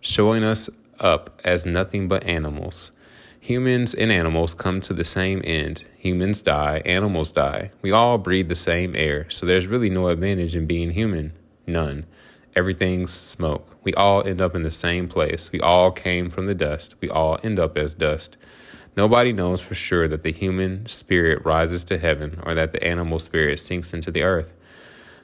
showing 0.00 0.42
us 0.42 0.70
up 1.00 1.38
as 1.44 1.66
nothing 1.66 2.08
but 2.08 2.24
animals. 2.24 2.92
Humans 3.40 3.92
and 3.92 4.10
animals 4.10 4.54
come 4.54 4.80
to 4.80 4.94
the 4.94 5.04
same 5.04 5.42
end. 5.44 5.84
Humans 6.00 6.40
die, 6.40 6.80
animals 6.86 7.30
die. 7.30 7.72
We 7.82 7.92
all 7.92 8.16
breathe 8.16 8.48
the 8.48 8.54
same 8.54 8.96
air, 8.96 9.28
so 9.28 9.44
there's 9.44 9.66
really 9.66 9.90
no 9.90 10.08
advantage 10.08 10.56
in 10.56 10.64
being 10.64 10.92
human. 10.92 11.34
None. 11.66 12.06
Everything's 12.56 13.12
smoke. 13.12 13.76
We 13.84 13.92
all 13.92 14.26
end 14.26 14.40
up 14.40 14.54
in 14.54 14.62
the 14.62 14.70
same 14.70 15.08
place. 15.08 15.52
We 15.52 15.60
all 15.60 15.90
came 15.90 16.30
from 16.30 16.46
the 16.46 16.54
dust. 16.54 16.94
We 17.02 17.10
all 17.10 17.38
end 17.42 17.58
up 17.58 17.76
as 17.76 17.92
dust. 17.92 18.38
Nobody 18.96 19.30
knows 19.30 19.60
for 19.60 19.74
sure 19.74 20.08
that 20.08 20.22
the 20.22 20.32
human 20.32 20.86
spirit 20.86 21.44
rises 21.44 21.84
to 21.84 21.98
heaven 21.98 22.40
or 22.44 22.54
that 22.54 22.72
the 22.72 22.82
animal 22.82 23.18
spirit 23.18 23.60
sinks 23.60 23.92
into 23.92 24.10
the 24.10 24.22
earth. 24.22 24.54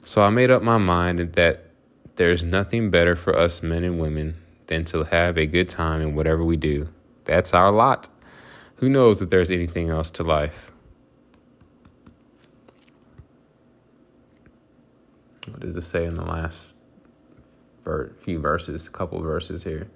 So 0.03 0.21
I 0.21 0.29
made 0.29 0.51
up 0.51 0.61
my 0.61 0.77
mind 0.77 1.33
that 1.33 1.71
there's 2.17 2.43
nothing 2.43 2.91
better 2.91 3.15
for 3.15 3.35
us 3.35 3.63
men 3.63 3.83
and 3.83 3.99
women 3.99 4.35
than 4.67 4.85
to 4.85 5.05
have 5.05 5.39
a 5.39 5.47
good 5.47 5.69
time 5.69 6.01
in 6.03 6.13
whatever 6.13 6.45
we 6.45 6.55
do. 6.55 6.89
That's 7.25 7.55
our 7.55 7.71
lot. 7.71 8.09
Who 8.77 8.89
knows 8.89 9.21
if 9.21 9.29
there's 9.29 9.51
anything 9.51 9.89
else 9.89 10.09
to 10.11 10.23
life? 10.23 10.71
What 15.47 15.61
does 15.61 15.75
it 15.75 15.81
say 15.81 16.05
in 16.05 16.15
the 16.15 16.25
last 16.25 16.75
few 18.19 18.39
verses, 18.39 18.87
a 18.87 18.89
couple 18.89 19.21
verses 19.21 19.63
here? 19.63 19.87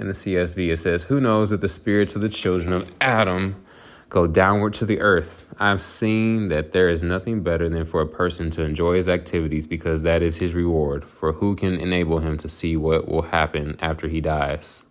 in 0.00 0.06
the 0.06 0.14
CSB, 0.14 0.72
it 0.72 0.78
says, 0.78 1.04
Who 1.04 1.20
knows 1.20 1.52
if 1.52 1.60
the 1.60 1.68
spirits 1.68 2.16
of 2.16 2.22
the 2.22 2.28
children 2.30 2.72
of 2.72 2.90
Adam 3.02 3.62
go 4.08 4.26
downward 4.26 4.72
to 4.74 4.86
the 4.86 4.98
earth? 5.00 5.46
I've 5.58 5.82
seen 5.82 6.48
that 6.48 6.72
there 6.72 6.88
is 6.88 7.02
nothing 7.02 7.42
better 7.42 7.68
than 7.68 7.84
for 7.84 8.00
a 8.00 8.06
person 8.06 8.50
to 8.52 8.64
enjoy 8.64 8.96
his 8.96 9.10
activities 9.10 9.66
because 9.66 10.02
that 10.02 10.22
is 10.22 10.38
his 10.38 10.54
reward. 10.54 11.04
For 11.04 11.32
who 11.32 11.54
can 11.54 11.74
enable 11.74 12.20
him 12.20 12.38
to 12.38 12.48
see 12.48 12.78
what 12.78 13.06
will 13.06 13.22
happen 13.22 13.76
after 13.80 14.08
he 14.08 14.22
dies? 14.22 14.84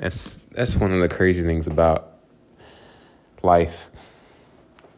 That's 0.00 0.36
that's 0.36 0.76
one 0.76 0.92
of 0.92 1.00
the 1.00 1.08
crazy 1.08 1.42
things 1.42 1.66
about 1.66 2.14
life 3.42 3.90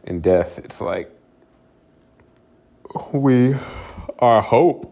and 0.05 0.23
death. 0.23 0.57
It's 0.59 0.79
like 0.79 1.11
we 3.11 3.55
our 4.19 4.41
hope 4.41 4.89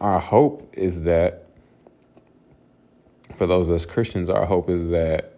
our 0.00 0.18
hope 0.18 0.68
is 0.72 1.02
that 1.04 1.46
for 3.36 3.46
those 3.46 3.68
of 3.68 3.76
us 3.76 3.84
Christians, 3.84 4.28
our 4.28 4.46
hope 4.46 4.68
is 4.68 4.88
that 4.88 5.34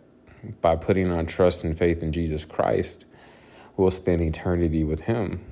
by 0.62 0.76
putting 0.76 1.12
our 1.12 1.24
trust 1.24 1.64
and 1.64 1.76
faith 1.76 2.02
in 2.02 2.12
Jesus 2.12 2.46
Christ, 2.46 3.04
we'll 3.76 3.90
spend 3.90 4.22
eternity 4.22 4.84
with 4.84 5.02
Him. 5.02 5.44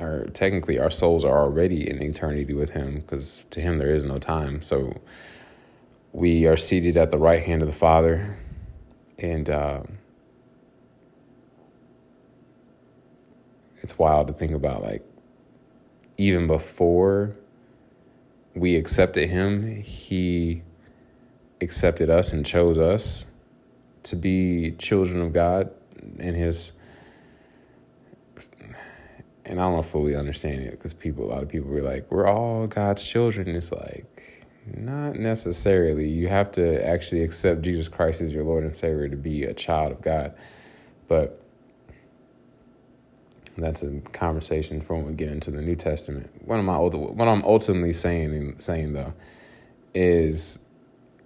Or 0.00 0.26
technically, 0.32 0.80
our 0.80 0.90
souls 0.90 1.24
are 1.24 1.38
already 1.38 1.88
in 1.88 2.02
eternity 2.02 2.52
with 2.52 2.70
Him 2.70 2.96
because 2.96 3.44
to 3.50 3.60
Him 3.60 3.78
there 3.78 3.94
is 3.94 4.02
no 4.02 4.18
time. 4.18 4.60
So 4.60 5.00
we 6.12 6.46
are 6.46 6.56
seated 6.56 6.96
at 6.96 7.10
the 7.10 7.18
right 7.18 7.42
hand 7.42 7.62
of 7.62 7.68
the 7.68 7.74
Father, 7.74 8.38
and 9.18 9.48
uh, 9.48 9.82
it's 13.80 13.98
wild 13.98 14.26
to 14.26 14.32
think 14.32 14.52
about. 14.52 14.82
Like 14.82 15.04
even 16.18 16.46
before 16.46 17.36
we 18.54 18.76
accepted 18.76 19.30
him, 19.30 19.82
he 19.82 20.62
accepted 21.60 22.10
us 22.10 22.32
and 22.32 22.44
chose 22.44 22.78
us 22.78 23.24
to 24.02 24.16
be 24.16 24.72
children 24.72 25.22
of 25.22 25.32
God 25.32 25.70
and 26.18 26.36
his 26.36 26.72
and 29.44 29.60
I 29.60 29.64
don't 29.64 29.84
fully 29.84 30.14
understand 30.14 30.62
it 30.62 30.72
because 30.72 30.92
people, 30.92 31.24
a 31.24 31.30
lot 31.30 31.42
of 31.42 31.48
people 31.48 31.68
were 31.68 31.82
like, 31.82 32.10
"We're 32.10 32.26
all 32.26 32.66
God's 32.66 33.04
children." 33.04 33.48
It's 33.48 33.72
like, 33.72 34.41
not 34.66 35.16
necessarily. 35.16 36.08
You 36.08 36.28
have 36.28 36.52
to 36.52 36.86
actually 36.86 37.22
accept 37.22 37.62
Jesus 37.62 37.88
Christ 37.88 38.20
as 38.20 38.32
your 38.32 38.44
Lord 38.44 38.64
and 38.64 38.74
Savior 38.74 39.08
to 39.08 39.16
be 39.16 39.44
a 39.44 39.54
child 39.54 39.92
of 39.92 40.02
God. 40.02 40.34
But 41.08 41.42
that's 43.58 43.82
a 43.82 44.00
conversation 44.12 44.80
for 44.80 44.94
when 44.94 45.06
we 45.06 45.14
get 45.14 45.28
into 45.28 45.50
the 45.50 45.60
New 45.60 45.76
Testament. 45.76 46.30
What 46.44 46.58
am 46.58 46.70
I 46.70 46.78
what 46.78 47.28
I'm 47.28 47.44
ultimately 47.44 47.92
saying 47.92 48.58
saying 48.58 48.92
though 48.92 49.12
is 49.94 50.60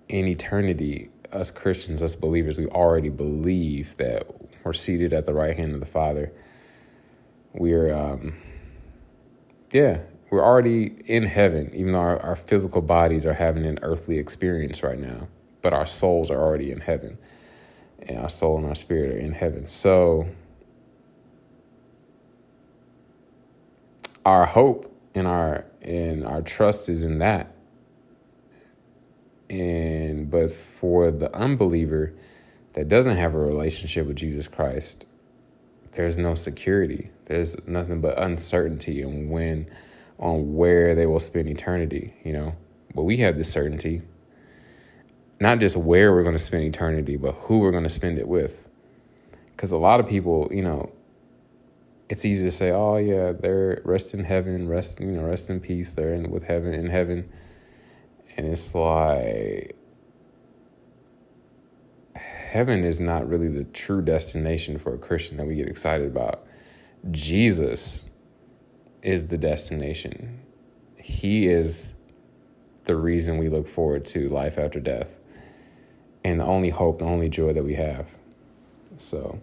in 0.09 0.27
eternity, 0.27 1.11
us 1.33 1.51
Christians, 1.51 2.03
us 2.03 2.17
believers, 2.17 2.59
we 2.59 2.67
already 2.67 3.11
believe 3.11 3.97
that 3.99 4.27
we're 4.65 4.73
seated 4.73 5.13
at 5.13 5.27
the 5.27 5.35
right 5.35 5.57
hand 5.57 5.75
of 5.75 5.81
the 5.81 5.87
Father. 5.87 6.33
We're 7.53 7.95
um 7.95 8.35
yeah, 9.73 10.01
we're 10.31 10.45
already 10.45 10.97
in 11.07 11.25
heaven, 11.25 11.71
even 11.75 11.93
though 11.93 12.01
our, 12.01 12.21
our 12.21 12.37
physical 12.37 12.83
bodies 12.83 13.25
are 13.25 13.35
having 13.35 13.65
an 13.65 13.79
earthly 13.83 14.19
experience 14.19 14.83
right 14.83 14.99
now. 14.99 15.29
But 15.63 15.73
our 15.75 15.87
souls 15.87 16.31
are 16.31 16.41
already 16.41 16.71
in 16.71 16.81
heaven. 16.81 17.19
And 18.01 18.19
our 18.19 18.29
soul 18.29 18.57
and 18.59 18.67
our 18.67 18.75
spirit 18.75 19.13
are 19.13 19.19
in 19.19 19.33
heaven. 19.33 19.67
So 19.67 20.29
our 24.25 24.47
hope 24.47 24.93
and 25.15 25.27
our 25.27 25.65
and 25.81 26.27
our 26.27 26.43
trust 26.43 26.89
is 26.89 27.03
in 27.03 27.19
that. 27.19 27.55
And 29.49 30.31
but 30.31 30.53
for 30.53 31.11
the 31.11 31.35
unbeliever 31.35 32.13
that 32.73 32.89
doesn't 32.89 33.17
have 33.17 33.35
a 33.35 33.39
relationship 33.39 34.07
with 34.07 34.17
Jesus 34.17 34.49
Christ, 34.49 35.07
there's 35.93 36.19
no 36.19 36.35
security. 36.35 37.11
There's 37.27 37.57
nothing 37.67 38.01
but 38.01 38.21
uncertainty 38.21 39.03
and 39.03 39.31
when 39.31 39.69
on 40.19 40.55
where 40.55 40.95
they 40.95 41.07
will 41.07 41.21
spend 41.21 41.49
eternity, 41.49 42.15
you 42.25 42.33
know. 42.33 42.55
But 42.95 43.03
we 43.03 43.19
have 43.19 43.37
the 43.37 43.45
certainty. 43.45 44.03
Not 45.41 45.59
just 45.61 45.77
where 45.77 46.13
we're 46.13 46.23
going 46.23 46.37
to 46.37 46.43
spend 46.43 46.65
eternity, 46.65 47.17
but 47.17 47.33
who 47.33 47.59
we're 47.59 47.71
going 47.71 47.85
to 47.85 47.91
spend 47.91 48.19
it 48.19 48.27
with. 48.27 48.69
Cuz 49.57 49.71
a 49.71 49.77
lot 49.77 50.01
of 50.01 50.09
people, 50.09 50.49
you 50.51 50.63
know, 50.63 50.93
it's 52.09 52.25
easy 52.25 52.45
to 52.45 52.51
say, 52.51 52.71
oh 52.71 52.97
yeah, 52.97 53.33
they're 53.33 53.83
rest 53.85 54.15
in 54.15 54.25
heaven, 54.25 54.69
rest 54.69 55.01
you 55.01 55.07
know, 55.07 55.25
rest 55.25 55.51
in 55.51 55.61
peace. 55.61 55.95
They're 55.95 56.15
in 56.15 56.31
with 56.31 56.45
heaven 56.45 56.73
in 56.73 56.87
heaven, 56.87 57.29
and 58.37 58.47
it's 58.47 58.75
like 58.75 59.77
heaven 62.15 62.85
is 62.85 63.01
not 63.01 63.29
really 63.29 63.49
the 63.49 63.65
true 63.65 64.01
destination 64.01 64.79
for 64.79 64.95
a 64.95 64.99
Christian 64.99 65.37
that 65.37 65.47
we 65.47 65.57
get 65.57 65.69
excited 65.69 66.07
about. 66.07 66.47
Jesus 67.11 68.06
is 69.03 69.27
the 69.27 69.39
destination. 69.39 70.41
He 70.97 71.47
is 71.47 71.95
the 72.85 72.97
reason 72.97 73.39
we 73.39 73.49
look 73.49 73.69
forward 73.69 74.05
to 74.07 74.29
life 74.29 74.59
after 74.59 74.81
death 74.81 75.19
and 76.27 76.41
the 76.41 76.45
only 76.45 76.71
hope, 76.71 76.99
the 76.99 77.05
only 77.05 77.29
joy 77.29 77.53
that 77.53 77.63
we 77.63 77.75
have. 77.75 78.09
So, 78.97 79.41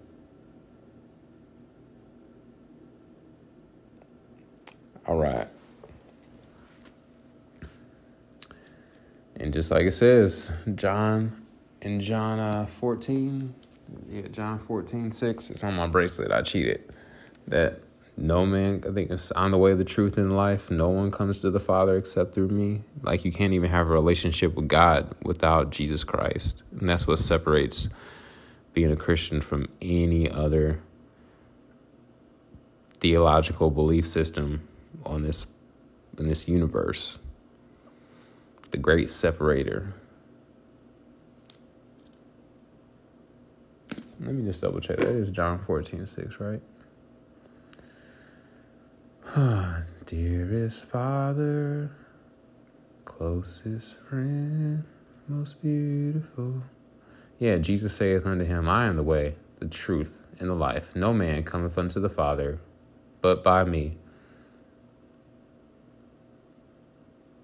all 5.08 5.18
right. 5.18 5.48
And 9.38 9.54
just 9.54 9.72
like 9.72 9.84
it 9.84 9.94
says, 9.94 10.52
John, 10.76 11.46
in 11.82 12.02
John 12.02 12.40
uh, 12.40 12.66
14, 12.66 13.54
yeah, 14.10 14.28
John 14.32 14.60
14, 14.60 15.12
6, 15.12 15.50
it's 15.52 15.64
on 15.64 15.76
my 15.76 15.88
bracelet. 15.88 16.32
I 16.32 16.42
cheated. 16.42 16.94
That 17.48 17.80
no 18.16 18.46
man, 18.46 18.84
I 18.88 18.92
think 18.92 19.10
it's 19.10 19.32
on 19.32 19.52
the 19.52 19.58
way, 19.58 19.72
of 19.72 19.78
the 19.78 19.84
truth, 19.84 20.18
in 20.18 20.32
life. 20.32 20.70
No 20.70 20.90
one 20.90 21.12
comes 21.12 21.42
to 21.42 21.50
the 21.50 21.60
Father 21.60 21.98
except 21.98 22.36
through 22.36 22.50
me. 22.50 22.82
Like 23.02 23.26
you 23.26 23.32
can't 23.32 23.54
even 23.54 23.70
have 23.72 23.88
a 23.88 23.92
relationship 23.92 24.56
with 24.56 24.68
God 24.68 25.16
without 25.24 25.72
Jesus 25.72 26.04
Christ, 26.04 26.62
and 26.80 26.88
that's 26.88 27.08
what 27.08 27.20
separates 27.20 27.90
being 28.74 28.92
a 28.92 28.96
Christian 28.96 29.42
from 29.42 29.68
any 29.82 30.30
other 30.30 30.82
theological 33.00 33.70
belief 33.70 34.08
system 34.08 34.68
on 35.06 35.24
this 35.24 35.48
in 36.18 36.28
this 36.28 36.48
universe. 36.48 37.20
The 38.72 38.78
great 38.78 39.10
separator. 39.10 39.94
Let 44.20 44.36
me 44.36 44.46
just 44.46 44.62
double 44.62 44.80
check. 44.80 44.98
That 44.98 45.10
is 45.10 45.32
John 45.32 45.60
14, 45.60 46.06
6, 46.06 46.40
right? 46.40 46.62
Dearest 50.06 50.86
Father, 50.86 51.90
closest 53.04 53.98
friend, 54.02 54.84
most 55.28 55.60
beautiful. 55.60 56.62
Yeah, 57.40 57.58
Jesus 57.58 57.96
saith 57.96 58.28
unto 58.28 58.46
him, 58.46 58.70
I 58.70 58.86
am 58.86 58.96
the 58.96 59.02
way, 59.02 59.38
the 59.58 59.68
truth, 59.68 60.22
and 60.38 60.52
the 60.52 60.54
life. 60.54 60.96
No 60.96 61.14
man 61.14 61.44
cometh 61.44 61.80
unto 61.80 62.00
the 62.00 62.10
Father 62.10 62.60
but 63.22 63.44
by 63.44 63.64
me. 63.64 63.98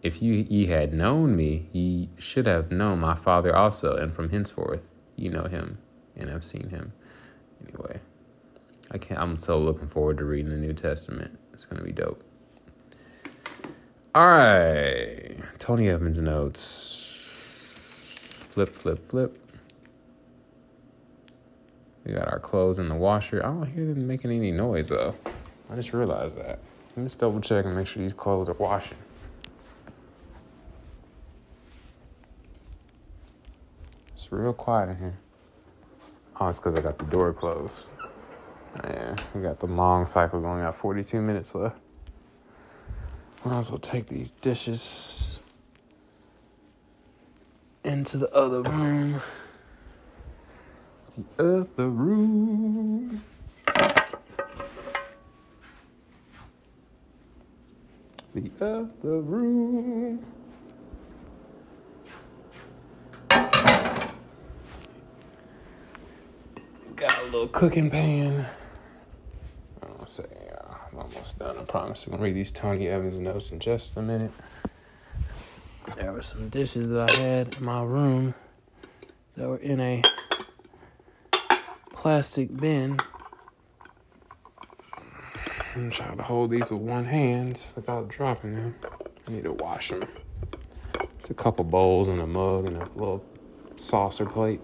If 0.04 0.22
you 0.22 0.46
ye 0.48 0.68
had 0.68 0.94
known 0.94 1.36
me, 1.36 1.70
ye 1.72 2.10
should 2.20 2.46
have 2.46 2.70
known 2.70 3.00
my 3.00 3.16
Father 3.16 3.56
also, 3.56 3.96
and 3.96 4.14
from 4.14 4.30
henceforth 4.30 4.82
ye 5.16 5.28
know 5.28 5.46
him 5.46 5.80
and 6.16 6.30
have 6.30 6.44
seen 6.44 6.70
him. 6.70 6.94
Anyway, 7.68 8.00
I 8.92 9.00
can't. 9.00 9.20
I'm 9.20 9.38
so 9.38 9.58
looking 9.58 9.88
forward 9.88 10.20
to 10.20 10.26
reading 10.26 10.52
the 10.52 10.58
New 10.58 10.74
Testament. 10.74 11.40
It's 11.60 11.66
going 11.66 11.80
to 11.80 11.86
be 11.86 11.92
dope. 11.92 12.24
All 14.16 14.30
right. 14.30 15.36
Tony 15.58 15.90
Evans 15.90 16.22
notes. 16.22 17.52
Flip, 18.52 18.74
flip, 18.74 19.06
flip. 19.10 19.38
We 22.06 22.14
got 22.14 22.32
our 22.32 22.40
clothes 22.40 22.80
in 22.80 22.88
the 22.88 22.96
washer. 22.96 23.46
I 23.46 23.48
don't 23.48 23.66
hear 23.66 23.86
them 23.88 24.08
making 24.08 24.32
any 24.32 24.54
noise 24.54 24.88
though. 24.88 25.14
I 25.70 25.76
just 25.76 25.92
realized 25.92 26.38
that. 26.38 26.60
Let 26.96 27.04
me 27.04 27.12
double 27.18 27.42
check 27.42 27.66
and 27.66 27.76
make 27.76 27.88
sure 27.88 28.02
these 28.02 28.14
clothes 28.14 28.48
are 28.48 28.54
washing. 28.54 28.98
It's 34.14 34.32
real 34.32 34.54
quiet 34.54 34.92
in 34.92 34.98
here. 34.98 35.18
Oh, 36.40 36.48
it's 36.48 36.60
because 36.60 36.76
I 36.76 36.80
got 36.80 36.98
the 36.98 37.04
door 37.04 37.34
closed. 37.34 37.84
Yeah, 38.84 39.16
we 39.34 39.42
got 39.42 39.60
the 39.60 39.68
long 39.68 40.06
cycle 40.06 40.40
going 40.40 40.62
out. 40.62 40.76
42 40.76 41.22
minutes 41.22 41.54
left. 41.54 41.78
Might 43.44 43.60
as 43.60 43.72
well 43.72 43.80
take 43.80 44.08
these 44.08 44.32
dishes 44.32 45.40
into 47.84 48.18
the 48.18 48.32
other 48.34 48.62
room. 48.62 49.22
The 51.38 51.66
other 51.78 51.90
room. 51.90 53.24
The 58.34 58.52
other 58.62 59.20
room. 59.22 60.26
Got 66.96 67.20
a 67.22 67.26
little 67.26 67.48
cooking 67.48 67.90
pan 67.90 68.46
almost 71.20 71.40
done. 71.40 71.58
I 71.58 71.64
promise. 71.64 72.06
I'm 72.06 72.12
gonna 72.12 72.24
read 72.24 72.36
these 72.36 72.52
Tony 72.52 72.88
Evans 72.88 73.20
notes 73.20 73.52
in 73.52 73.60
just 73.60 73.98
a 73.98 74.02
minute. 74.02 74.32
There 75.98 76.14
were 76.14 76.22
some 76.22 76.48
dishes 76.48 76.88
that 76.90 77.12
I 77.12 77.22
had 77.22 77.58
in 77.58 77.66
my 77.66 77.84
room 77.84 78.36
that 79.36 79.50
were 79.50 79.58
in 79.58 79.82
a 79.82 80.02
plastic 81.92 82.56
bin. 82.56 83.02
I'm 85.76 85.92
trying 85.92 86.16
to 86.16 86.24
hold 86.24 86.52
these 86.52 86.72
with 86.72 86.80
one 86.80 87.04
hand 87.04 87.66
without 87.76 88.08
dropping 88.08 88.56
them. 88.56 88.76
I 89.28 89.32
need 89.32 89.44
to 89.44 89.54
wash 89.54 89.90
them. 89.90 90.02
It's 91.18 91.30
a 91.30 91.34
couple 91.34 91.66
bowls 91.66 92.08
and 92.08 92.22
a 92.22 92.28
mug 92.28 92.66
and 92.66 92.78
a 92.78 92.88
little 92.96 93.26
saucer 93.76 94.26
plate. 94.26 94.62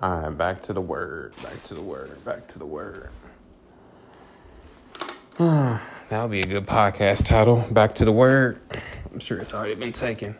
All 0.00 0.20
right, 0.20 0.37
back 0.48 0.62
to 0.62 0.72
the 0.72 0.80
word, 0.80 1.34
back 1.42 1.62
to 1.62 1.74
the 1.74 1.82
word, 1.82 2.24
back 2.24 2.48
to 2.48 2.58
the 2.58 2.64
word. 2.64 3.10
that 5.38 5.82
would 6.10 6.30
be 6.30 6.40
a 6.40 6.46
good 6.46 6.66
podcast 6.66 7.26
title. 7.26 7.66
Back 7.70 7.94
to 7.96 8.06
the 8.06 8.12
word. 8.12 8.58
I'm 9.12 9.20
sure 9.20 9.36
it's 9.40 9.52
already 9.52 9.74
been 9.74 9.92
taken. 9.92 10.34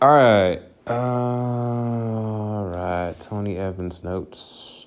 All 0.00 0.08
right. 0.08 0.62
Uh, 0.86 0.94
all 0.94 2.64
right. 2.64 3.14
Tony 3.20 3.58
Evans 3.58 4.02
notes. 4.02 4.86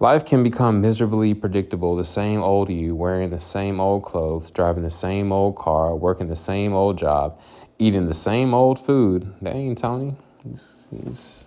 Life 0.00 0.26
can 0.26 0.42
become 0.42 0.82
miserably 0.82 1.32
predictable. 1.32 1.96
The 1.96 2.04
same 2.04 2.42
old 2.42 2.68
you, 2.68 2.94
wearing 2.94 3.30
the 3.30 3.40
same 3.40 3.80
old 3.80 4.02
clothes, 4.02 4.50
driving 4.50 4.82
the 4.82 4.90
same 4.90 5.32
old 5.32 5.56
car, 5.56 5.96
working 5.96 6.28
the 6.28 6.36
same 6.36 6.74
old 6.74 6.98
job, 6.98 7.40
eating 7.78 8.04
the 8.04 8.12
same 8.12 8.52
old 8.52 8.78
food. 8.78 9.32
Dang, 9.42 9.74
Tony. 9.76 10.16
He's, 10.44 10.90
he's 10.90 11.46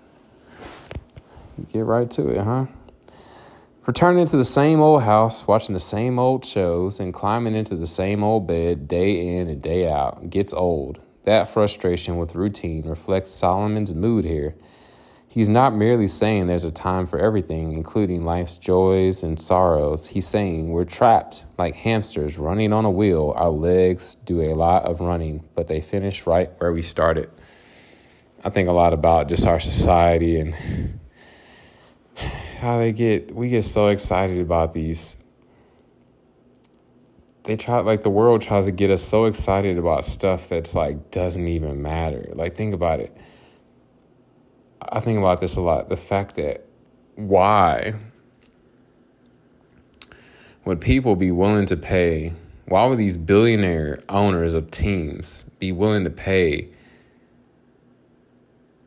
Get 1.72 1.86
right 1.86 2.10
to 2.12 2.30
it, 2.30 2.42
huh? 2.42 2.66
Returning 3.86 4.26
to 4.26 4.36
the 4.36 4.44
same 4.44 4.82
old 4.82 5.04
house, 5.04 5.48
watching 5.48 5.74
the 5.74 5.80
same 5.80 6.18
old 6.20 6.44
shows, 6.44 7.00
and 7.00 7.14
climbing 7.14 7.56
into 7.56 7.76
the 7.76 7.88
same 7.88 8.24
old 8.24 8.48
bed 8.48 8.88
day 8.88 9.38
in 9.38 9.48
and 9.48 9.62
day 9.62 9.88
out 9.88 10.30
gets 10.30 10.54
old. 10.54 11.00
That 11.24 11.48
frustration 11.48 12.18
with 12.18 12.36
routine 12.36 12.88
reflects 12.90 13.30
Solomon's 13.30 13.94
mood 13.94 14.26
here. 14.26 14.56
He's 15.28 15.50
not 15.50 15.76
merely 15.76 16.08
saying 16.08 16.48
there's 16.48 16.64
a 16.64 16.72
time 16.72 17.06
for 17.06 17.20
everything, 17.20 17.74
including 17.74 18.26
life's 18.26 18.58
joys 18.58 19.22
and 19.22 19.42
sorrows. 19.42 20.08
He's 20.08 20.28
saying 20.28 20.70
we're 20.70 20.86
trapped 20.86 21.46
like 21.58 21.76
hamsters 21.76 22.38
running 22.38 22.74
on 22.74 22.86
a 22.86 22.92
wheel. 22.92 23.34
Our 23.36 23.50
legs 23.50 24.16
do 24.26 24.42
a 24.42 24.54
lot 24.56 24.86
of 24.86 25.00
running, 25.00 25.48
but 25.54 25.68
they 25.68 25.82
finish 25.82 26.26
right 26.26 26.52
where 26.58 26.74
we 26.74 26.82
started. 26.82 27.30
I 28.44 28.50
think 28.50 28.68
a 28.68 28.72
lot 28.72 28.94
about 28.94 29.28
just 29.28 29.46
our 29.46 29.60
society 29.60 30.40
and 30.40 31.00
how 32.60 32.78
they 32.78 32.92
get 32.92 33.34
we 33.34 33.50
get 33.50 33.64
so 33.64 33.88
excited 33.88 34.40
about 34.40 34.74
these 34.74 35.18
they 37.46 37.56
try 37.56 37.80
like 37.80 38.02
the 38.02 38.10
world 38.10 38.42
tries 38.42 38.66
to 38.66 38.72
get 38.72 38.90
us 38.90 39.04
so 39.04 39.26
excited 39.26 39.78
about 39.78 40.04
stuff 40.04 40.50
that's 40.50 40.76
like 40.76 41.12
doesn't 41.12 41.48
even 41.48 41.82
matter. 41.82 42.32
Like 42.34 42.56
think 42.56 42.74
about 42.74 43.00
it. 43.00 43.16
I 44.82 45.00
think 45.00 45.20
about 45.20 45.42
this 45.42 45.56
a 45.56 45.62
lot. 45.62 45.90
The 45.90 45.96
fact 45.96 46.36
that 46.36 46.66
why 47.16 47.94
would 50.66 50.82
people 50.82 51.16
be 51.16 51.32
willing 51.32 51.68
to 51.68 51.78
pay 51.78 52.34
why 52.68 52.84
would 52.88 52.98
these 52.98 53.16
billionaire 53.16 54.00
owners 54.10 54.56
of 54.56 54.72
teams 54.72 55.46
be 55.60 55.72
willing 55.72 56.04
to 56.04 56.10
pay 56.10 56.68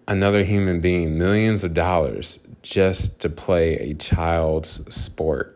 another 0.09 0.43
human 0.43 0.81
being 0.81 1.19
millions 1.19 1.63
of 1.63 1.75
dollars 1.75 2.41
just 2.63 3.21
to 3.21 3.29
play 3.29 3.75
a 3.77 3.95
child's 3.95 4.83
sport. 4.93 5.55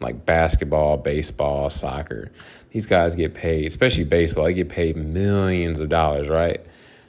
like 0.00 0.24
basketball, 0.24 0.96
baseball, 0.96 1.68
soccer. 1.70 2.30
These 2.70 2.86
guys 2.86 3.16
get 3.16 3.34
paid, 3.34 3.66
especially 3.66 4.04
baseball, 4.04 4.44
they 4.44 4.54
get 4.54 4.68
paid 4.68 4.96
millions 4.96 5.80
of 5.80 5.88
dollars, 5.88 6.28
right? 6.28 6.64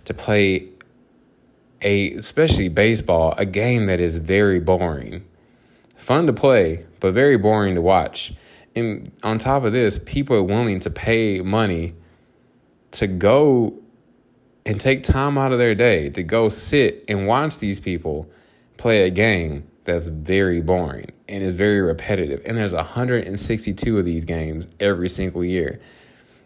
To 0.06 0.14
play 0.14 0.70
a, 1.84 2.14
especially 2.14 2.68
baseball, 2.68 3.36
a 3.38 3.46
game 3.46 3.86
that 3.86 4.00
is 4.00 4.18
very 4.18 4.60
boring. 4.60 5.24
Fun 5.96 6.26
to 6.26 6.34
play, 6.34 6.86
but 7.00 7.14
very 7.14 7.38
boring 7.38 7.76
to 7.76 7.82
watch. 7.82 8.34
And 8.76 9.12
on 9.24 9.38
top 9.38 9.66
of 9.66 9.72
this, 9.72 10.00
people 10.00 10.36
are 10.36 10.44
willing 10.44 10.80
to 10.80 10.90
pay 10.90 11.42
money 11.42 11.94
to 12.92 13.06
go 13.06 13.76
and 14.70 14.80
take 14.80 15.02
time 15.02 15.36
out 15.36 15.52
of 15.52 15.58
their 15.58 15.74
day 15.74 16.12
to 16.12 16.22
go 16.22 16.48
sit 16.48 17.04
and 17.08 17.26
watch 17.26 17.58
these 17.58 17.80
people 17.80 18.30
play 18.78 19.02
a 19.08 19.10
game 19.10 19.68
that's 19.84 20.06
very 20.06 20.62
boring 20.62 21.12
and 21.28 21.44
is 21.44 21.56
very 21.56 21.82
repetitive. 21.82 22.40
And 22.46 22.56
there's 22.56 22.72
162 22.72 23.98
of 23.98 24.06
these 24.06 24.26
games 24.26 24.68
every 24.80 25.10
single 25.10 25.44
year. 25.44 25.82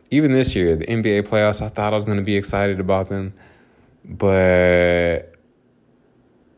Even 0.09 0.31
this 0.31 0.55
year, 0.55 0.77
the 0.77 0.86
NBA 0.86 1.27
playoffs, 1.27 1.62
I 1.62 1.67
thought 1.67 1.91
I 1.91 1.97
was 1.97 2.05
going 2.05 2.17
to 2.17 2.23
be 2.23 2.38
excited 2.38 2.79
about 2.79 3.09
them. 3.09 3.33
But 4.05 5.36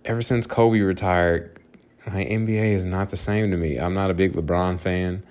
ever 0.06 0.22
since 0.22 0.46
Kobe 0.46 0.82
retired, 0.82 1.60
my 2.06 2.26
NBA 2.26 2.74
is 2.74 2.86
not 2.86 3.10
the 3.10 3.18
same 3.18 3.50
to 3.50 3.58
me. 3.58 3.78
I'm 3.78 3.96
not 3.96 4.12
a 4.12 4.14
big 4.14 4.34
LeBron 4.34 4.80
fan. 4.80 5.24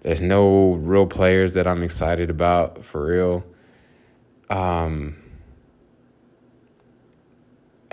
There's 0.00 0.22
no 0.22 0.76
real 0.76 1.04
players 1.06 1.52
that 1.52 1.66
I'm 1.66 1.82
excited 1.82 2.30
about 2.30 2.86
for 2.86 3.04
real. 3.04 3.44
Um, 4.48 5.16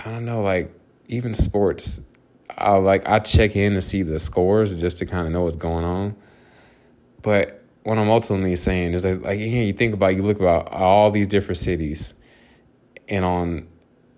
I 0.04 0.10
don't 0.10 0.26
know, 0.26 0.42
like 0.42 0.74
even 1.08 1.34
sports, 1.34 2.02
I 2.50 2.76
like 2.78 3.08
I 3.08 3.20
check 3.20 3.56
in 3.56 3.76
to 3.76 3.82
see 3.82 4.02
the 4.02 4.20
scores 4.20 4.74
just 4.80 4.98
to 5.00 5.06
kind 5.06 5.28
of 5.28 5.34
know 5.34 5.44
what's 5.44 5.56
going 5.56 5.86
on. 5.86 6.16
But 7.22 7.64
what 7.84 7.98
I'm 7.98 8.10
ultimately 8.10 8.56
saying 8.56 8.94
is 8.94 9.04
that 9.04 9.22
like 9.22 9.40
yeah, 9.40 9.46
you 9.46 9.74
think 9.74 9.94
about 9.94 10.16
you 10.16 10.24
look 10.24 10.40
about 10.40 10.72
all 10.72 11.12
these 11.12 11.28
different 11.28 11.60
cities, 11.60 12.14
and 13.08 13.24
on 13.24 13.68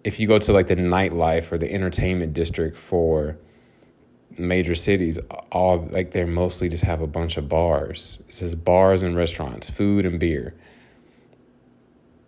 if 0.03 0.19
you 0.19 0.27
go 0.27 0.39
to 0.39 0.53
like 0.53 0.67
the 0.67 0.75
nightlife 0.75 1.51
or 1.51 1.57
the 1.57 1.71
entertainment 1.71 2.33
district 2.33 2.77
for 2.77 3.37
major 4.37 4.75
cities, 4.75 5.19
all 5.51 5.87
like 5.91 6.11
they're 6.11 6.25
mostly 6.25 6.69
just 6.69 6.83
have 6.83 7.01
a 7.01 7.07
bunch 7.07 7.35
of 7.35 7.49
bars. 7.49 8.19
It 8.29 8.35
says 8.35 8.55
bars 8.55 9.01
and 9.03 9.17
restaurants, 9.17 9.69
food 9.69 10.05
and 10.05 10.17
beer, 10.17 10.55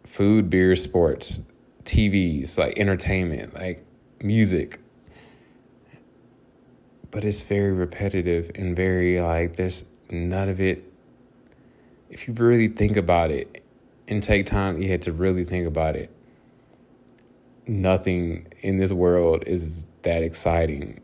food, 0.04 0.50
beer, 0.50 0.76
sports 0.76 1.42
TVs, 1.86 2.58
like 2.58 2.78
entertainment, 2.78 3.54
like 3.54 3.86
music. 4.22 4.80
But 7.12 7.24
it's 7.24 7.42
very 7.42 7.72
repetitive 7.72 8.52
and 8.56 8.76
very 8.76 9.22
like 9.22 9.56
there's 9.56 9.86
none 10.10 10.50
of 10.50 10.60
it. 10.60 10.84
If 12.10 12.28
you 12.28 12.34
really 12.34 12.68
think 12.68 12.98
about 12.98 13.32
it 13.32 13.64
and 14.08 14.22
take 14.22 14.46
time, 14.46 14.82
you 14.82 14.90
had 14.90 15.02
to 15.04 15.14
really 15.14 15.46
think 15.46 15.68
about 15.68 15.96
it. 15.96 16.12
Nothing 17.68 18.48
in 18.60 18.78
this 18.78 18.92
world 18.92 19.44
is 19.48 19.80
that 20.04 20.24
exciting. 20.24 21.02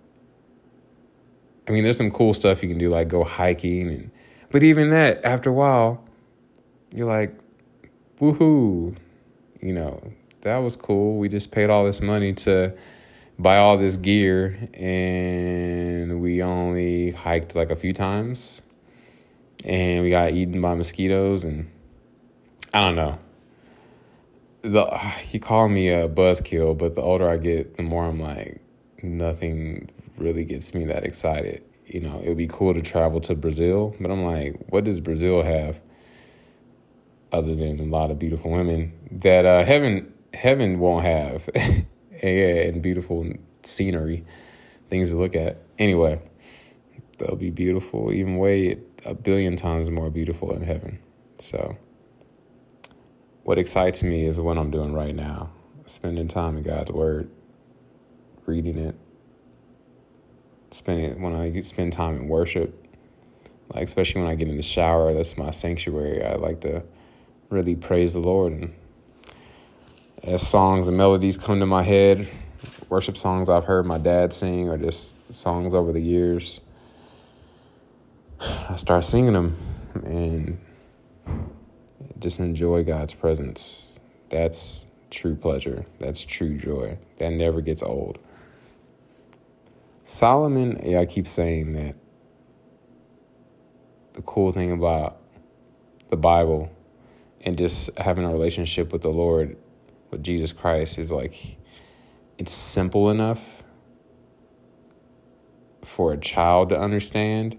I 1.67 1.71
mean, 1.71 1.83
there's 1.83 1.97
some 1.97 2.11
cool 2.11 2.33
stuff 2.33 2.61
you 2.61 2.69
can 2.69 2.77
do, 2.77 2.89
like 2.89 3.07
go 3.07 3.23
hiking, 3.23 3.87
and 3.87 4.11
but 4.51 4.63
even 4.63 4.89
that, 4.89 5.23
after 5.23 5.49
a 5.49 5.53
while, 5.53 6.03
you're 6.93 7.07
like, 7.07 7.33
woohoo, 8.19 8.95
you 9.61 9.73
know, 9.73 10.11
that 10.41 10.57
was 10.57 10.75
cool. 10.75 11.17
We 11.17 11.29
just 11.29 11.51
paid 11.51 11.69
all 11.69 11.85
this 11.85 12.01
money 12.01 12.33
to 12.33 12.73
buy 13.39 13.57
all 13.57 13.77
this 13.77 13.97
gear 13.97 14.69
and 14.73 16.21
we 16.21 16.43
only 16.43 17.11
hiked 17.11 17.55
like 17.55 17.71
a 17.71 17.75
few 17.75 17.93
times 17.93 18.61
and 19.63 20.03
we 20.03 20.09
got 20.09 20.31
eaten 20.31 20.61
by 20.61 20.75
mosquitoes 20.75 21.43
and 21.43 21.69
I 22.73 22.81
don't 22.81 22.95
know. 22.95 23.19
The 24.61 25.13
you 25.31 25.39
call 25.39 25.67
me 25.69 25.89
a 25.89 26.07
buzzkill, 26.07 26.77
but 26.77 26.93
the 26.93 27.01
older 27.01 27.29
I 27.29 27.37
get, 27.37 27.77
the 27.77 27.83
more 27.83 28.05
I'm 28.05 28.19
like 28.19 28.61
nothing 29.03 29.89
really 30.17 30.45
gets 30.45 30.73
me 30.73 30.85
that 30.85 31.03
excited. 31.03 31.63
You 31.87 32.01
know, 32.01 32.21
it 32.23 32.27
would 32.27 32.37
be 32.37 32.47
cool 32.47 32.73
to 32.73 32.81
travel 32.81 33.19
to 33.21 33.35
Brazil, 33.35 33.95
but 33.99 34.11
I'm 34.11 34.23
like, 34.23 34.55
what 34.69 34.83
does 34.83 35.01
Brazil 35.01 35.43
have 35.43 35.81
other 37.31 37.55
than 37.55 37.79
a 37.79 37.83
lot 37.83 38.11
of 38.11 38.19
beautiful 38.19 38.51
women 38.51 38.93
that 39.11 39.45
uh, 39.45 39.65
heaven 39.65 40.13
heaven 40.33 40.79
won't 40.79 41.05
have. 41.05 41.49
and 42.21 42.81
beautiful 42.81 43.31
scenery, 43.63 44.25
things 44.89 45.09
to 45.09 45.17
look 45.17 45.35
at. 45.35 45.57
Anyway, 45.79 46.21
they'll 47.17 47.35
be 47.35 47.49
beautiful, 47.49 48.11
even 48.11 48.37
way 48.37 48.77
a 49.05 49.13
billion 49.13 49.55
times 49.55 49.89
more 49.89 50.09
beautiful 50.09 50.53
in 50.53 50.61
heaven. 50.61 50.99
So, 51.39 51.77
what 53.43 53.57
excites 53.57 54.03
me 54.03 54.25
is 54.25 54.39
what 54.39 54.57
I'm 54.57 54.71
doing 54.71 54.93
right 54.93 55.15
now 55.15 55.51
spending 55.87 56.27
time 56.27 56.57
in 56.57 56.63
God's 56.63 56.91
Word, 56.91 57.29
reading 58.45 58.77
it, 58.77 58.95
spending 60.69 61.21
when 61.21 61.35
I 61.35 61.59
spend 61.61 61.91
time 61.91 62.15
in 62.15 62.27
worship, 62.29 62.87
like 63.73 63.83
especially 63.83 64.21
when 64.21 64.29
I 64.29 64.35
get 64.35 64.47
in 64.47 64.57
the 64.57 64.63
shower, 64.63 65.13
that's 65.13 65.37
my 65.37 65.51
sanctuary. 65.51 66.23
I 66.23 66.35
like 66.35 66.61
to 66.61 66.83
really 67.49 67.75
praise 67.75 68.13
the 68.13 68.19
Lord 68.19 68.53
and 68.53 68.73
as 70.23 70.47
songs 70.47 70.87
and 70.87 70.97
melodies 70.97 71.37
come 71.37 71.59
to 71.59 71.65
my 71.65 71.83
head, 71.83 72.27
worship 72.89 73.17
songs 73.17 73.49
I've 73.49 73.65
heard 73.65 73.85
my 73.85 73.97
dad 73.97 74.33
sing 74.33 74.69
or 74.69 74.77
just 74.77 75.15
songs 75.33 75.73
over 75.73 75.91
the 75.91 76.01
years, 76.01 76.61
I 78.39 78.75
start 78.75 79.05
singing 79.05 79.33
them 79.33 79.55
and 80.05 80.59
just 82.19 82.39
enjoy 82.39 82.83
God's 82.83 83.13
presence. 83.13 83.99
That's 84.29 84.85
true 85.09 85.35
pleasure. 85.35 85.85
That's 85.99 86.23
true 86.23 86.57
joy. 86.57 86.97
That 87.17 87.31
never 87.31 87.61
gets 87.61 87.81
old. 87.81 88.19
Solomon, 90.03 90.81
yeah, 90.83 90.99
I 90.99 91.05
keep 91.05 91.27
saying 91.27 91.73
that 91.73 91.95
the 94.13 94.21
cool 94.21 94.51
thing 94.51 94.71
about 94.71 95.17
the 96.09 96.17
Bible 96.17 96.71
and 97.41 97.57
just 97.57 97.89
having 97.97 98.23
a 98.23 98.31
relationship 98.31 98.91
with 98.91 99.01
the 99.01 99.09
Lord 99.09 99.57
with 100.11 100.23
Jesus 100.23 100.51
Christ 100.51 100.99
is 100.99 101.11
like 101.11 101.57
it's 102.37 102.53
simple 102.53 103.09
enough 103.09 103.63
for 105.83 106.13
a 106.13 106.17
child 106.17 106.69
to 106.69 106.79
understand, 106.79 107.57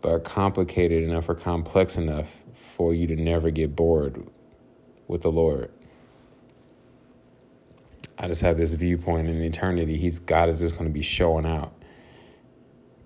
but 0.00 0.24
complicated 0.24 1.02
enough 1.02 1.28
or 1.28 1.34
complex 1.34 1.96
enough 1.96 2.42
for 2.52 2.94
you 2.94 3.06
to 3.08 3.16
never 3.16 3.50
get 3.50 3.74
bored 3.74 4.28
with 5.06 5.22
the 5.22 5.32
Lord. 5.32 5.70
I 8.18 8.26
just 8.26 8.42
have 8.42 8.56
this 8.56 8.72
viewpoint 8.74 9.28
in 9.28 9.40
eternity. 9.42 9.96
He's 9.96 10.18
God 10.18 10.48
is 10.48 10.60
just 10.60 10.76
going 10.76 10.90
to 10.90 10.92
be 10.92 11.02
showing 11.02 11.46
out 11.46 11.72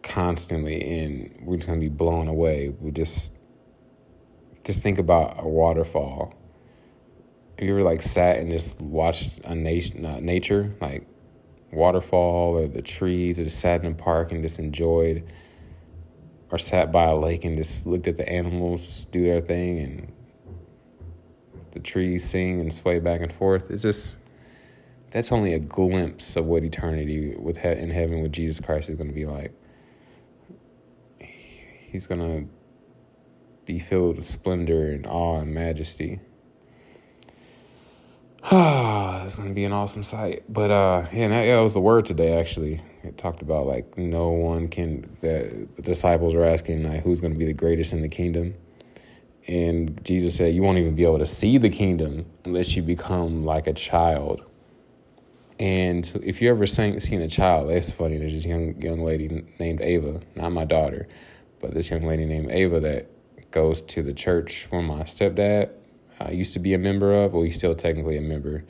constantly, 0.02 1.00
and 1.00 1.34
we're 1.42 1.56
just 1.56 1.68
going 1.68 1.80
to 1.80 1.84
be 1.84 1.94
blown 1.94 2.28
away. 2.28 2.70
We 2.80 2.90
just 2.90 3.32
just 4.64 4.82
think 4.82 4.98
about 4.98 5.36
a 5.38 5.48
waterfall 5.48 6.34
have 7.62 7.68
you 7.68 7.78
ever 7.78 7.88
like 7.88 8.02
sat 8.02 8.38
and 8.38 8.50
just 8.50 8.82
watched 8.82 9.38
a 9.44 9.54
nation, 9.54 10.04
uh, 10.04 10.18
nature, 10.18 10.74
like 10.80 11.06
waterfall 11.70 12.56
or 12.56 12.66
the 12.66 12.82
trees, 12.82 13.38
or 13.38 13.44
just 13.44 13.60
sat 13.60 13.84
in 13.84 13.92
a 13.92 13.94
park 13.94 14.32
and 14.32 14.42
just 14.42 14.58
enjoyed, 14.58 15.24
or 16.50 16.58
sat 16.58 16.90
by 16.90 17.04
a 17.04 17.16
lake 17.16 17.44
and 17.44 17.56
just 17.56 17.86
looked 17.86 18.08
at 18.08 18.16
the 18.16 18.28
animals 18.28 19.04
do 19.12 19.22
their 19.22 19.40
thing 19.40 19.78
and 19.78 20.12
the 21.70 21.78
trees 21.78 22.28
sing 22.28 22.58
and 22.58 22.74
sway 22.74 22.98
back 22.98 23.20
and 23.20 23.32
forth? 23.32 23.70
It's 23.70 23.84
just 23.84 24.16
that's 25.10 25.30
only 25.30 25.54
a 25.54 25.60
glimpse 25.60 26.34
of 26.34 26.46
what 26.46 26.64
eternity 26.64 27.36
with 27.36 27.58
he- 27.58 27.68
in 27.68 27.90
heaven 27.90 28.22
with 28.22 28.32
Jesus 28.32 28.58
Christ 28.58 28.90
is 28.90 28.96
going 28.96 29.08
to 29.08 29.14
be 29.14 29.24
like. 29.24 29.52
He's 31.20 32.08
going 32.08 32.20
to 32.20 32.48
be 33.66 33.78
filled 33.78 34.16
with 34.16 34.26
splendor 34.26 34.90
and 34.90 35.06
awe 35.06 35.38
and 35.38 35.54
majesty. 35.54 36.18
Ah, 38.50 39.22
it's 39.24 39.36
gonna 39.36 39.54
be 39.54 39.64
an 39.64 39.72
awesome 39.72 40.02
sight. 40.02 40.42
But 40.48 40.70
uh, 40.72 41.06
yeah, 41.12 41.28
that, 41.28 41.46
yeah, 41.46 41.56
that 41.56 41.62
was 41.62 41.74
the 41.74 41.80
word 41.80 42.06
today. 42.06 42.38
Actually, 42.38 42.82
it 43.04 43.16
talked 43.16 43.40
about 43.40 43.66
like 43.66 43.96
no 43.96 44.30
one 44.30 44.66
can. 44.66 45.16
That 45.20 45.76
the 45.76 45.82
disciples 45.82 46.34
were 46.34 46.44
asking 46.44 46.82
like, 46.82 47.04
who's 47.04 47.20
gonna 47.20 47.36
be 47.36 47.44
the 47.44 47.52
greatest 47.52 47.92
in 47.92 48.02
the 48.02 48.08
kingdom, 48.08 48.54
and 49.46 50.04
Jesus 50.04 50.36
said, 50.36 50.54
you 50.54 50.62
won't 50.62 50.78
even 50.78 50.96
be 50.96 51.04
able 51.04 51.18
to 51.18 51.26
see 51.26 51.56
the 51.58 51.70
kingdom 51.70 52.26
unless 52.44 52.74
you 52.74 52.82
become 52.82 53.44
like 53.44 53.68
a 53.68 53.72
child. 53.72 54.42
And 55.60 56.10
if 56.24 56.42
you 56.42 56.50
ever 56.50 56.66
seen, 56.66 56.98
seen 56.98 57.22
a 57.22 57.28
child, 57.28 57.70
that's 57.70 57.92
funny. 57.92 58.18
There's 58.18 58.34
this 58.34 58.44
young 58.44 58.80
young 58.82 59.04
lady 59.04 59.44
named 59.60 59.80
Ava, 59.80 60.20
not 60.34 60.50
my 60.50 60.64
daughter, 60.64 61.06
but 61.60 61.74
this 61.74 61.90
young 61.90 62.02
lady 62.04 62.24
named 62.24 62.50
Ava 62.50 62.80
that 62.80 63.06
goes 63.52 63.80
to 63.82 64.02
the 64.02 64.12
church 64.12 64.66
where 64.70 64.82
my 64.82 65.02
stepdad 65.02 65.70
uh, 66.26 66.30
used 66.30 66.52
to 66.54 66.58
be 66.58 66.74
a 66.74 66.78
member 66.78 67.12
of. 67.24 67.32
Well, 67.32 67.42
he's 67.42 67.56
still 67.56 67.74
technically 67.74 68.16
a 68.16 68.22
member. 68.22 68.64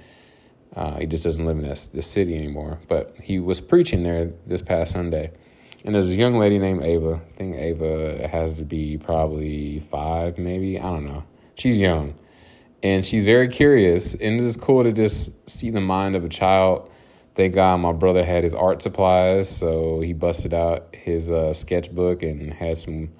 Uh, 0.75 0.99
he 0.99 1.07
just 1.07 1.25
doesn't 1.25 1.45
live 1.45 1.59
in 1.59 1.65
this, 1.65 1.88
this 1.88 2.07
city 2.07 2.37
anymore. 2.37 2.79
But 2.88 3.15
he 3.21 3.38
was 3.38 3.61
preaching 3.61 4.03
there 4.03 4.33
this 4.47 4.62
past 4.62 4.93
Sunday. 4.93 5.33
And 5.85 5.95
there's 5.95 6.11
a 6.11 6.15
young 6.15 6.38
lady 6.38 6.59
named 6.59 6.83
Ava. 6.85 7.15
I 7.15 7.37
think 7.37 7.57
Ava 7.57 8.29
has 8.29 8.59
to 8.59 8.65
be 8.65 8.99
probably 8.99 9.81
five, 9.81 10.38
maybe. 10.38 10.79
I 10.79 10.83
don't 10.83 11.07
know. 11.07 11.25
She's 11.57 11.77
young. 11.77 12.15
And 12.83 13.05
she's 13.05 13.25
very 13.25 13.49
curious. 13.49 14.15
And 14.15 14.41
it's 14.41 14.57
cool 14.57 14.85
to 14.85 14.93
just 14.93 15.49
see 15.51 15.71
the 15.71 15.81
mind 15.81 16.17
of 16.17 16.25
a 16.25 16.29
child. 16.29 16.91
Thank 17.35 17.55
God 17.55 17.79
my 17.79 17.93
brother 17.93 18.25
had 18.25 18.45
his 18.45 18.55
art 18.55 18.83
supplies. 18.83 19.55
So 19.55 20.01
he 20.01 20.12
busted 20.12 20.55
out 20.55 20.95
his 20.95 21.31
uh, 21.31 21.53
sketchbook 21.53 22.23
and 22.23 22.53
had 22.53 22.79
some 22.79 23.11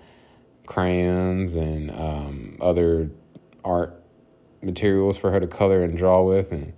crayons 0.67 1.57
and 1.57 1.91
um, 1.91 2.59
other 2.61 3.11
art 3.65 4.02
materials 4.63 5.17
for 5.17 5.31
her 5.31 5.41
to 5.41 5.47
color 5.47 5.83
and 5.83 5.97
draw 5.97 6.23
with. 6.23 6.53
And 6.53 6.73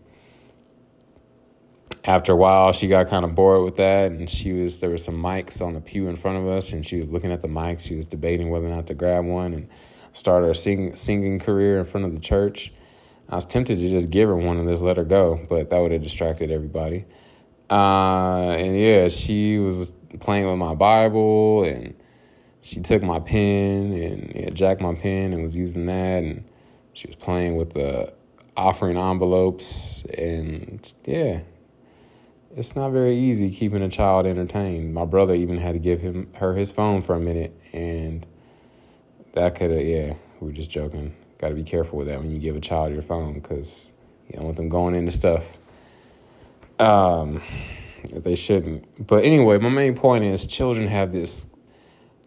after 2.05 2.33
a 2.33 2.37
while 2.37 2.73
she 2.73 2.87
got 2.87 3.09
kind 3.09 3.25
of 3.25 3.35
bored 3.35 3.65
with 3.65 3.77
that 3.77 4.11
and 4.11 4.29
she 4.29 4.53
was 4.53 4.81
there 4.81 4.91
were 4.91 4.99
some 4.99 5.15
mics 5.15 5.65
on 5.65 5.75
the 5.75 5.81
pew 5.81 6.09
in 6.09 6.17
front 6.17 6.37
of 6.37 6.47
us 6.47 6.73
and 6.73 6.87
she 6.87 6.97
was 6.97 7.11
looking 7.11 7.33
at 7.33 7.41
the 7.41 7.49
mics 7.49 7.83
she 7.83 7.97
was 7.97 8.07
debating 8.07 8.51
whether 8.51 8.67
or 8.67 8.71
not 8.71 8.87
to 8.87 8.95
grab 8.95 9.25
one 9.25 9.55
and 9.55 9.69
start 10.13 10.45
her 10.45 10.55
singing 10.55 10.95
singing 10.97 11.39
career 11.39 11.79
in 11.79 11.85
front 11.85 12.07
of 12.07 12.13
the 12.13 12.21
church 12.21 12.73
i 13.31 13.35
was 13.35 13.47
tempted 13.47 13.79
to 13.79 13.89
just 13.89 14.11
give 14.11 14.29
her 14.29 14.37
one 14.37 14.59
and 14.59 14.69
just 14.69 14.83
let 14.83 14.97
her 14.97 15.05
go 15.05 15.41
but 15.49 15.71
that 15.71 15.79
would 15.79 15.93
have 15.93 16.03
distracted 16.03 16.51
everybody 16.51 17.05
uh, 17.71 18.51
and 18.51 18.79
yeah 18.79 19.09
she 19.09 19.59
was 19.59 19.93
playing 20.21 20.47
with 20.47 20.59
my 20.59 20.75
bible 20.75 21.65
and 21.65 21.95
she 22.61 22.81
took 22.81 23.03
my 23.03 23.19
pen 23.21 23.93
and 23.93 24.33
yeah, 24.35 24.51
jacked 24.51 24.81
my 24.81 24.95
pen 24.95 25.33
and 25.33 25.43
was 25.43 25.57
using 25.57 25.87
that 25.87 26.23
and 26.23 26.45
she 26.95 27.07
was 27.07 27.17
playing 27.17 27.57
with 27.57 27.75
the 27.75 28.13
offering 28.57 28.97
envelopes 28.97 30.05
and 30.17 30.95
yeah 31.05 31.41
it's 32.57 32.77
not 32.77 32.91
very 32.91 33.17
easy 33.17 33.51
keeping 33.51 33.83
a 33.83 33.89
child 33.89 34.27
entertained. 34.27 34.95
My 34.95 35.05
brother 35.05 35.35
even 35.35 35.59
had 35.59 35.73
to 35.73 35.79
give 35.79 36.01
him 36.01 36.29
her 36.35 36.55
his 36.55 36.71
phone 36.71 37.03
for 37.03 37.15
a 37.15 37.21
minute, 37.21 37.53
and 37.73 38.27
that 39.33 39.57
could 39.57 39.71
have 39.71 39.85
yeah. 39.85 40.15
We 40.41 40.49
were 40.49 40.53
just 40.53 40.71
joking. 40.71 41.15
Got 41.39 41.49
to 41.49 41.55
be 41.55 41.65
careful 41.65 41.99
with 41.99 42.09
that 42.09 42.21
when 42.21 42.31
you 42.31 42.39
give 42.39 42.55
a 42.55 42.61
child 42.61 42.93
your 42.93 43.03
phone 43.03 43.35
because 43.35 43.91
you 44.29 44.37
don't 44.37 44.45
want 44.45 44.57
them 44.57 44.69
going 44.69 44.95
into 44.95 45.13
stuff. 45.13 45.57
Um, 46.79 47.43
they 48.13 48.35
shouldn't. 48.35 49.07
But 49.07 49.25
anyway, 49.25 49.59
my 49.59 49.69
main 49.69 49.95
point 49.95 50.25
is 50.25 50.47
children 50.47 50.87
have 50.87 51.13
this 51.13 51.47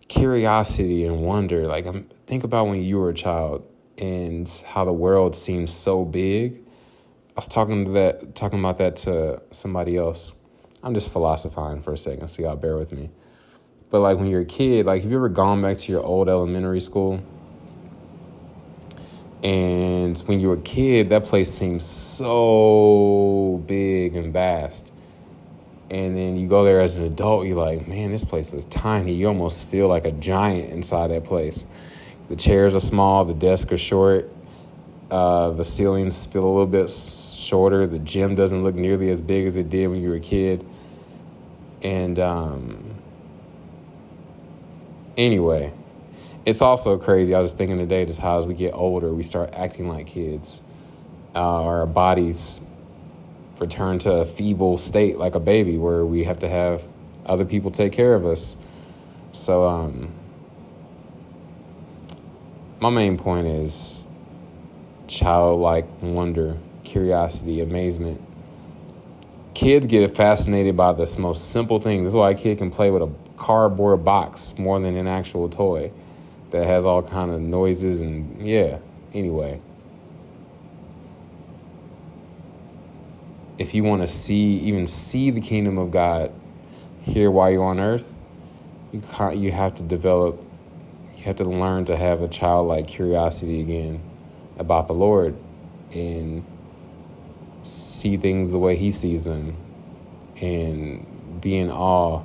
curiosity 0.08 1.06
and 1.06 1.22
wonder. 1.22 1.68
Like, 1.68 1.86
I'm, 1.86 2.10
think 2.26 2.44
about 2.44 2.68
when 2.68 2.82
you 2.82 2.98
were 2.98 3.10
a 3.10 3.14
child 3.14 3.66
and 3.98 4.48
how 4.68 4.86
the 4.86 4.94
world 4.94 5.36
seems 5.36 5.74
so 5.74 6.06
big 6.06 6.62
I 7.38 7.40
was 7.40 7.48
talking 7.48 7.86
to 7.86 7.92
that 7.92 8.34
talking 8.34 8.58
about 8.58 8.80
that 8.80 8.96
to 8.98 9.44
somebody 9.52 9.96
else. 9.96 10.32
I'm 10.82 10.96
just 10.96 11.12
philosophizing 11.12 11.84
for 11.84 11.94
a 11.94 11.98
second, 11.98 12.30
so 12.30 12.42
y'all 12.42 12.56
bear 12.56 12.76
with 12.78 12.92
me. 12.92 13.12
But 13.92 14.00
like 14.00 14.18
when 14.18 14.26
you're 14.26 14.42
a 14.42 14.46
kid, 14.46 14.88
like 14.88 15.04
have 15.04 15.12
you 15.12 15.18
ever 15.18 15.30
gone 15.30 15.62
back 15.62 15.78
to 15.78 15.92
your 15.92 16.02
old 16.04 16.30
elementary 16.30 16.82
school? 16.82 17.22
And 19.44 20.18
when 20.22 20.40
you 20.40 20.48
were 20.48 20.56
a 20.56 20.62
kid, 20.62 21.10
that 21.10 21.26
place 21.26 21.54
seems 21.54 21.86
so 21.86 23.64
big 23.68 24.16
and 24.16 24.34
vast. 24.34 24.92
And 25.92 26.18
then 26.18 26.38
you 26.38 26.48
go 26.48 26.64
there 26.64 26.82
as 26.82 26.96
an 26.96 27.04
adult, 27.04 27.46
you're 27.46 27.56
like, 27.56 27.88
man, 27.88 28.10
this 28.12 28.24
place 28.24 28.52
is 28.52 28.66
tiny. 28.66 29.14
You 29.14 29.28
almost 29.28 29.68
feel 29.68 29.88
like 29.88 30.06
a 30.06 30.12
giant 30.12 30.72
inside 30.72 31.12
that 31.12 31.24
place. 31.24 31.68
The 32.30 32.36
chairs 32.36 32.76
are 32.76 32.80
small, 32.80 33.24
the 33.26 33.34
desks 33.34 33.72
are 33.72 33.78
short, 33.78 34.30
uh, 35.10 35.52
the 35.52 35.64
ceilings 35.64 36.26
feel 36.26 36.44
a 36.44 36.52
little 36.52 36.68
bit 36.68 36.90
shorter. 36.90 37.88
The 37.88 38.00
gym 38.00 38.36
doesn't 38.36 38.64
look 38.64 38.76
nearly 38.76 39.10
as 39.10 39.22
big 39.22 39.46
as 39.46 39.56
it 39.56 39.70
did 39.70 39.88
when 39.88 40.02
you 40.02 40.10
were 40.10 40.16
a 40.16 40.20
kid. 40.20 40.66
And 41.82 42.20
um, 42.20 42.96
anyway, 45.16 45.72
it's 46.46 46.62
also 46.62 46.98
crazy. 46.98 47.34
I 47.34 47.40
was 47.40 47.54
thinking 47.54 47.78
today 47.78 48.06
just 48.06 48.20
how 48.20 48.38
as 48.38 48.48
we 48.48 48.54
get 48.54 48.74
older, 48.74 49.14
we 49.14 49.24
start 49.24 49.52
acting 49.54 49.88
like 49.88 50.08
kids. 50.08 50.62
Uh, 51.34 51.64
our 51.64 51.86
bodies 51.86 52.62
return 53.60 54.00
to 54.00 54.12
a 54.12 54.26
feeble 54.26 54.78
state 54.78 55.18
like 55.18 55.36
a 55.36 55.40
baby 55.40 55.78
where 55.78 56.06
we 56.06 56.24
have 56.26 56.40
to 56.40 56.50
have 56.50 56.88
other 57.26 57.46
people 57.46 57.72
take 57.72 57.94
care 57.94 58.14
of 58.14 58.26
us. 58.26 58.56
So, 59.32 59.66
um, 59.68 60.12
my 62.80 62.90
main 62.90 63.18
point 63.18 63.48
is 63.48 64.06
childlike 65.08 65.86
wonder, 66.02 66.58
curiosity, 66.84 67.62
amazement. 67.62 68.22
Kids 69.54 69.88
get 69.88 70.16
fascinated 70.16 70.78
by 70.78 70.94
this 70.94 71.18
most 71.18 71.50
simple 71.52 71.80
thing. 71.80 72.04
This 72.04 72.12
is 72.12 72.16
why 72.16 72.32
a 72.32 72.36
kid 72.36 72.60
can 72.60 72.70
play 72.70 72.92
with 72.92 73.02
a 73.02 73.12
cardboard 73.38 74.04
box 74.04 74.58
more 74.58 74.80
than 74.80 74.96
an 74.96 75.08
actual 75.08 75.50
toy 75.50 75.92
that 76.52 76.66
has 76.66 76.86
all 76.86 77.02
kind 77.02 77.32
of 77.32 77.42
noises 77.42 78.02
and 78.02 78.46
yeah. 78.46 78.78
Anyway, 79.14 79.60
if 83.58 83.74
you 83.74 83.84
want 83.84 84.02
to 84.02 84.08
see, 84.08 84.58
even 84.60 84.86
see 84.86 85.32
the 85.32 85.42
kingdom 85.42 85.78
of 85.78 85.92
God 85.92 86.32
here 87.02 87.32
while 87.32 87.50
you're 87.50 87.64
on 87.64 87.80
earth, 87.80 88.14
you 88.92 89.02
you 89.34 89.52
have 89.52 89.76
to 89.76 89.84
develop, 89.84 90.44
have 91.28 91.36
to 91.36 91.44
learn 91.44 91.84
to 91.86 91.98
have 91.98 92.22
a 92.22 92.28
childlike 92.28 92.88
curiosity 92.88 93.60
again 93.60 94.02
about 94.58 94.88
the 94.88 94.94
Lord 94.94 95.36
and 95.92 96.46
see 97.64 98.16
things 98.16 98.52
the 98.52 98.58
way 98.58 98.78
He 98.78 98.92
sees 98.92 99.26
them 99.26 99.58
and 100.42 101.42
be 101.42 101.58
in 101.58 101.70
awe 101.70 102.24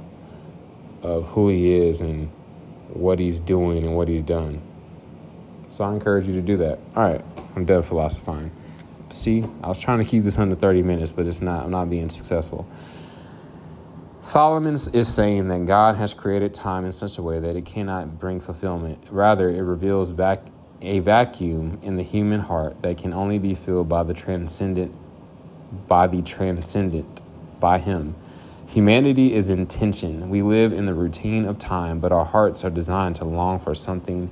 of 1.02 1.26
who 1.28 1.48
He 1.48 1.72
is 1.72 2.00
and 2.00 2.30
what 2.90 3.18
He's 3.18 3.40
doing 3.40 3.78
and 3.84 3.96
what 3.96 4.06
He's 4.06 4.22
done. 4.22 4.62
So 5.68 5.82
I 5.82 5.92
encourage 5.92 6.28
you 6.28 6.34
to 6.34 6.42
do 6.42 6.56
that. 6.58 6.78
All 6.94 7.02
right, 7.02 7.24
I'm 7.56 7.64
dead 7.64 7.84
philosophizing. 7.84 8.52
See, 9.10 9.44
I 9.64 9.68
was 9.68 9.80
trying 9.80 9.98
to 9.98 10.08
keep 10.08 10.22
this 10.22 10.38
under 10.38 10.54
30 10.54 10.82
minutes, 10.82 11.10
but 11.10 11.26
it's 11.26 11.42
not. 11.42 11.64
I'm 11.64 11.70
not 11.72 11.90
being 11.90 12.08
successful. 12.08 12.68
Solomon 14.24 14.76
is 14.76 15.12
saying 15.12 15.48
that 15.48 15.66
God 15.66 15.96
has 15.96 16.14
created 16.14 16.54
time 16.54 16.84
in 16.84 16.92
such 16.92 17.18
a 17.18 17.22
way 17.22 17.40
that 17.40 17.56
it 17.56 17.64
cannot 17.64 18.20
bring 18.20 18.38
fulfillment. 18.38 19.02
Rather, 19.10 19.50
it 19.50 19.62
reveals 19.62 20.10
vac- 20.10 20.46
a 20.80 21.00
vacuum 21.00 21.80
in 21.82 21.96
the 21.96 22.04
human 22.04 22.38
heart 22.38 22.80
that 22.82 22.96
can 22.96 23.12
only 23.12 23.40
be 23.40 23.56
filled 23.56 23.88
by 23.88 24.04
the 24.04 24.14
transcendent 24.14 24.94
by 25.88 26.06
the 26.06 26.22
transcendent 26.22 27.20
by 27.58 27.78
him. 27.78 28.14
Humanity 28.68 29.34
is 29.34 29.50
intention 29.50 30.30
we 30.30 30.40
live 30.40 30.72
in 30.72 30.86
the 30.86 30.94
routine 30.94 31.44
of 31.44 31.58
time 31.58 31.98
but 31.98 32.12
our 32.12 32.24
hearts 32.24 32.64
are 32.64 32.70
designed 32.70 33.16
to 33.16 33.24
long 33.24 33.58
for 33.58 33.74
something 33.74 34.30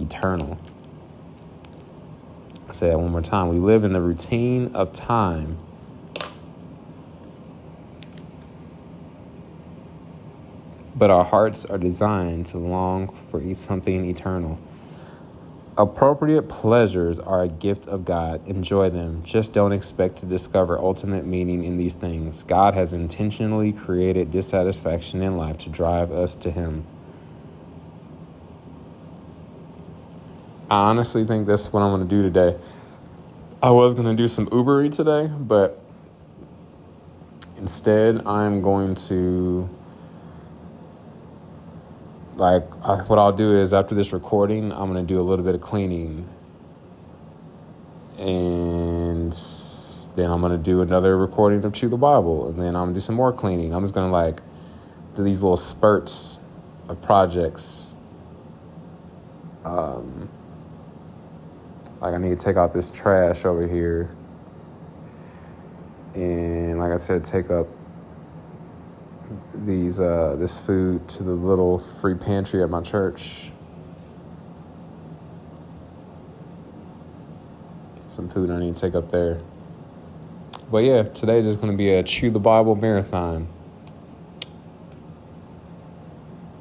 eternal. 0.00 0.56
I'll 2.68 2.72
say 2.72 2.90
that 2.90 3.00
one 3.00 3.10
more 3.10 3.22
time. 3.22 3.48
We 3.48 3.58
live 3.58 3.82
in 3.82 3.92
the 3.92 4.00
routine 4.00 4.70
of 4.72 4.92
time 4.92 5.58
but 11.00 11.10
our 11.10 11.24
hearts 11.24 11.64
are 11.64 11.78
designed 11.78 12.46
to 12.46 12.58
long 12.58 13.08
for 13.08 13.42
something 13.54 14.04
eternal 14.04 14.56
Appropriate 15.80 16.42
pleasures 16.42 17.18
are 17.18 17.42
a 17.42 17.48
gift 17.48 17.86
of 17.86 18.04
God. 18.04 18.46
Enjoy 18.46 18.90
them. 18.90 19.22
Just 19.24 19.54
don't 19.54 19.72
expect 19.72 20.16
to 20.16 20.26
discover 20.26 20.78
ultimate 20.78 21.24
meaning 21.24 21.64
in 21.64 21.78
these 21.78 21.94
things. 21.94 22.42
God 22.42 22.74
has 22.74 22.92
intentionally 22.92 23.72
created 23.72 24.30
dissatisfaction 24.30 25.22
in 25.22 25.38
life 25.38 25.56
to 25.56 25.70
drive 25.70 26.12
us 26.12 26.34
to 26.34 26.50
Him. 26.50 26.84
I 30.70 30.90
honestly 30.90 31.24
think 31.24 31.46
that's 31.46 31.72
what 31.72 31.80
I'm 31.80 31.96
going 31.96 32.06
to 32.06 32.14
do 32.14 32.22
today. 32.22 32.58
I 33.62 33.70
was 33.70 33.94
going 33.94 34.06
to 34.06 34.14
do 34.14 34.28
some 34.28 34.48
Ubery 34.48 34.92
today, 34.92 35.28
but 35.28 35.80
instead, 37.56 38.26
I'm 38.26 38.60
going 38.60 38.96
to 38.96 39.66
like 42.40 42.64
I, 42.82 43.02
what 43.02 43.18
I'll 43.18 43.32
do 43.32 43.54
is 43.54 43.74
after 43.74 43.94
this 43.94 44.14
recording, 44.14 44.72
I'm 44.72 44.88
gonna 44.88 45.02
do 45.02 45.20
a 45.20 45.22
little 45.22 45.44
bit 45.44 45.54
of 45.54 45.60
cleaning, 45.60 46.26
and 48.18 49.32
then 50.16 50.30
I'm 50.30 50.40
gonna 50.40 50.56
do 50.56 50.80
another 50.80 51.18
recording 51.18 51.62
of 51.64 51.74
Chew 51.74 51.90
the 51.90 51.98
Bible, 51.98 52.48
and 52.48 52.58
then 52.58 52.74
I'm 52.74 52.84
gonna 52.84 52.94
do 52.94 53.00
some 53.00 53.14
more 53.14 53.30
cleaning. 53.30 53.74
I'm 53.74 53.84
just 53.84 53.92
gonna 53.92 54.10
like 54.10 54.40
do 55.14 55.22
these 55.22 55.42
little 55.42 55.58
spurts 55.58 56.38
of 56.88 57.02
projects. 57.02 57.92
Um, 59.62 60.30
like 62.00 62.14
I 62.14 62.16
need 62.16 62.30
to 62.30 62.42
take 62.42 62.56
out 62.56 62.72
this 62.72 62.90
trash 62.90 63.44
over 63.44 63.68
here, 63.68 64.16
and 66.14 66.78
like 66.78 66.90
I 66.90 66.96
said, 66.96 67.22
take 67.22 67.50
up 67.50 67.66
these 69.54 70.00
uh, 70.00 70.36
this 70.38 70.58
food 70.58 71.08
to 71.08 71.22
the 71.22 71.32
little 71.32 71.78
free 71.78 72.14
pantry 72.14 72.62
at 72.62 72.70
my 72.70 72.80
church. 72.80 73.52
Some 78.08 78.28
food 78.28 78.50
I 78.50 78.58
need 78.58 78.74
to 78.74 78.80
take 78.80 78.94
up 78.94 79.10
there. 79.10 79.40
But 80.70 80.78
yeah, 80.78 81.04
today's 81.04 81.44
just 81.44 81.60
going 81.60 81.72
to 81.72 81.76
be 81.76 81.90
a 81.90 82.02
chew 82.02 82.30
the 82.30 82.40
Bible 82.40 82.74
marathon. 82.74 83.48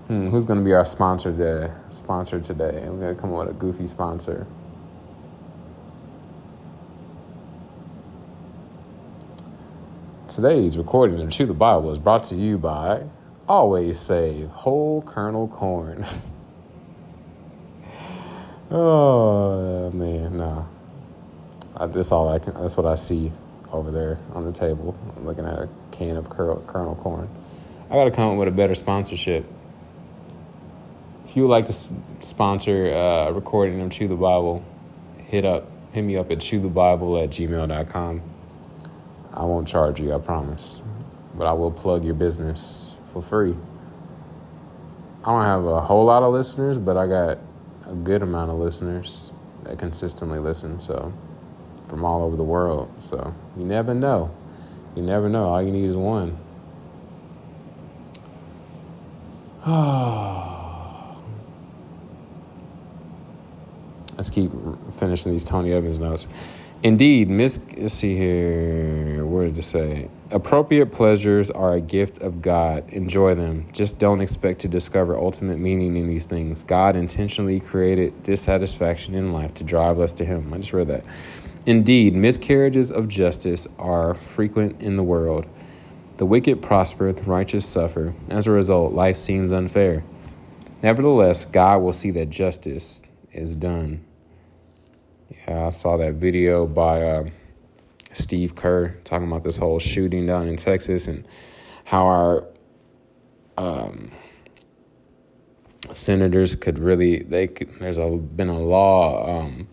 Hmm, 0.07 0.27
who's 0.27 0.45
going 0.45 0.59
to 0.59 0.65
be 0.65 0.73
our 0.73 0.85
sponsor 0.85 1.31
today? 1.31 1.71
Sponsor 1.91 2.39
today. 2.39 2.81
Going 2.85 2.99
to 2.99 3.15
come 3.15 3.33
up 3.33 3.47
with 3.47 3.55
a 3.55 3.59
goofy 3.59 3.87
sponsor. 3.87 4.47
Today's 10.41 10.77
recording 10.77 11.19
of 11.19 11.29
Chew 11.29 11.47
the 11.47 11.53
Bible 11.53 11.91
is 11.91 11.99
brought 11.99 12.23
to 12.25 12.35
you 12.35 12.57
by 12.57 13.03
Always 13.45 13.99
Save 13.99 14.47
Whole 14.47 15.01
Kernel 15.01 15.49
Corn. 15.49 16.05
oh 18.71 19.91
man, 19.91 20.37
no. 20.37 20.65
I, 21.75 21.87
that's 21.87 22.13
all 22.13 22.29
I 22.29 22.39
can. 22.39 22.53
That's 22.53 22.77
what 22.77 22.85
I 22.85 22.95
see 22.95 23.33
over 23.73 23.91
there 23.91 24.17
on 24.31 24.45
the 24.45 24.53
table. 24.53 24.97
I'm 25.17 25.25
looking 25.25 25.43
at 25.45 25.55
a 25.55 25.67
can 25.91 26.15
of 26.15 26.29
kernel 26.29 26.95
corn. 26.95 27.27
I 27.89 27.95
got 27.95 28.05
to 28.05 28.11
come 28.11 28.31
up 28.31 28.37
with 28.37 28.47
a 28.47 28.51
better 28.51 28.75
sponsorship 28.75 29.45
if 31.27 31.35
you 31.35 31.43
would 31.43 31.51
like 31.51 31.65
to 31.65 31.73
sponsor 32.21 32.93
uh, 32.93 33.29
recording 33.31 33.77
them 33.79 33.89
Chew 33.89 34.07
the 34.07 34.15
Bible, 34.15 34.63
hit 35.17 35.43
up 35.43 35.69
hit 35.91 36.03
me 36.03 36.15
up 36.15 36.31
at 36.31 36.37
chewthebible 36.37 37.21
at 37.21 37.29
gmail.com. 37.29 38.21
I 39.39 39.43
won't 39.43 39.67
charge 39.67 39.99
you, 40.01 40.13
I 40.13 40.19
promise. 40.19 40.83
But 41.33 41.47
I 41.47 41.53
will 41.53 41.71
plug 41.71 42.03
your 42.03 42.13
business 42.13 42.97
for 43.13 43.21
free. 43.21 43.55
I 45.23 45.31
don't 45.31 45.45
have 45.45 45.65
a 45.65 45.79
whole 45.79 46.03
lot 46.03 46.23
of 46.23 46.33
listeners, 46.33 46.77
but 46.77 46.97
I 46.97 47.07
got 47.07 47.37
a 47.87 47.95
good 47.95 48.21
amount 48.21 48.51
of 48.51 48.57
listeners 48.57 49.31
that 49.63 49.79
consistently 49.79 50.39
listen, 50.39 50.77
so 50.77 51.13
from 51.87 52.03
all 52.03 52.23
over 52.23 52.35
the 52.35 52.43
world. 52.43 52.91
So 52.99 53.33
you 53.57 53.63
never 53.63 53.93
know. 53.93 54.29
You 54.95 55.03
never 55.03 55.29
know. 55.29 55.45
All 55.45 55.63
you 55.63 55.71
need 55.71 55.85
is 55.85 55.95
one. 55.95 56.37
Let's 64.17 64.29
keep 64.29 64.51
finishing 64.97 65.31
these 65.31 65.45
Tony 65.45 65.71
Evans 65.71 65.99
notes. 65.99 66.27
Indeed, 66.81 67.29
Miss, 67.29 67.59
let's 67.75 67.93
see 67.93 68.15
here. 68.15 69.25
What 69.25 69.41
did 69.41 69.57
it 69.57 69.63
say? 69.63 70.09
Appropriate 70.31 70.93
pleasures 70.93 71.51
are 71.51 71.73
a 71.73 71.81
gift 71.81 72.19
of 72.19 72.41
God. 72.41 72.87
Enjoy 72.93 73.33
them. 73.33 73.67
Just 73.73 73.99
don't 73.99 74.21
expect 74.21 74.61
to 74.61 74.69
discover 74.69 75.17
ultimate 75.17 75.59
meaning 75.59 75.97
in 75.97 76.07
these 76.07 76.25
things. 76.25 76.63
God 76.63 76.95
intentionally 76.95 77.59
created 77.59 78.23
dissatisfaction 78.23 79.13
in 79.13 79.33
life 79.33 79.53
to 79.55 79.65
drive 79.65 79.99
us 79.99 80.13
to 80.13 80.25
Him. 80.25 80.53
I 80.53 80.59
just 80.59 80.71
read 80.71 80.87
that. 80.87 81.03
Indeed, 81.65 82.13
miscarriages 82.13 82.91
of 82.91 83.09
justice 83.09 83.67
are 83.77 84.13
frequent 84.13 84.81
in 84.81 84.95
the 84.95 85.03
world. 85.03 85.47
The 86.15 86.25
wicked 86.25 86.61
prosper, 86.61 87.11
the 87.11 87.23
righteous 87.23 87.65
suffer. 87.65 88.13
As 88.29 88.47
a 88.47 88.51
result, 88.51 88.93
life 88.93 89.17
seems 89.17 89.51
unfair. 89.51 90.05
Nevertheless, 90.81 91.43
God 91.43 91.81
will 91.81 91.91
see 91.91 92.11
that 92.11 92.29
justice 92.29 93.03
is 93.33 93.53
done. 93.53 94.05
Yeah, 95.29 95.67
I 95.67 95.69
saw 95.69 95.97
that 95.97 96.15
video 96.15 96.65
by 96.65 97.03
uh, 97.03 97.29
Steve 98.13 98.55
Kerr 98.55 98.97
talking 99.03 99.27
about 99.27 99.43
this 99.43 99.57
whole 99.57 99.77
shooting 99.77 100.25
down 100.25 100.47
in 100.47 100.57
Texas 100.57 101.07
and 101.07 101.27
how 101.83 102.07
our 102.07 102.45
um, 103.55 104.11
senators 105.93 106.55
could 106.55 106.79
really 106.79 107.21
they 107.21 107.47
could, 107.47 107.69
there's 107.79 107.99
a 107.99 108.07
been 108.09 108.49
a 108.49 108.59
law 108.59 109.41
um, 109.41 109.67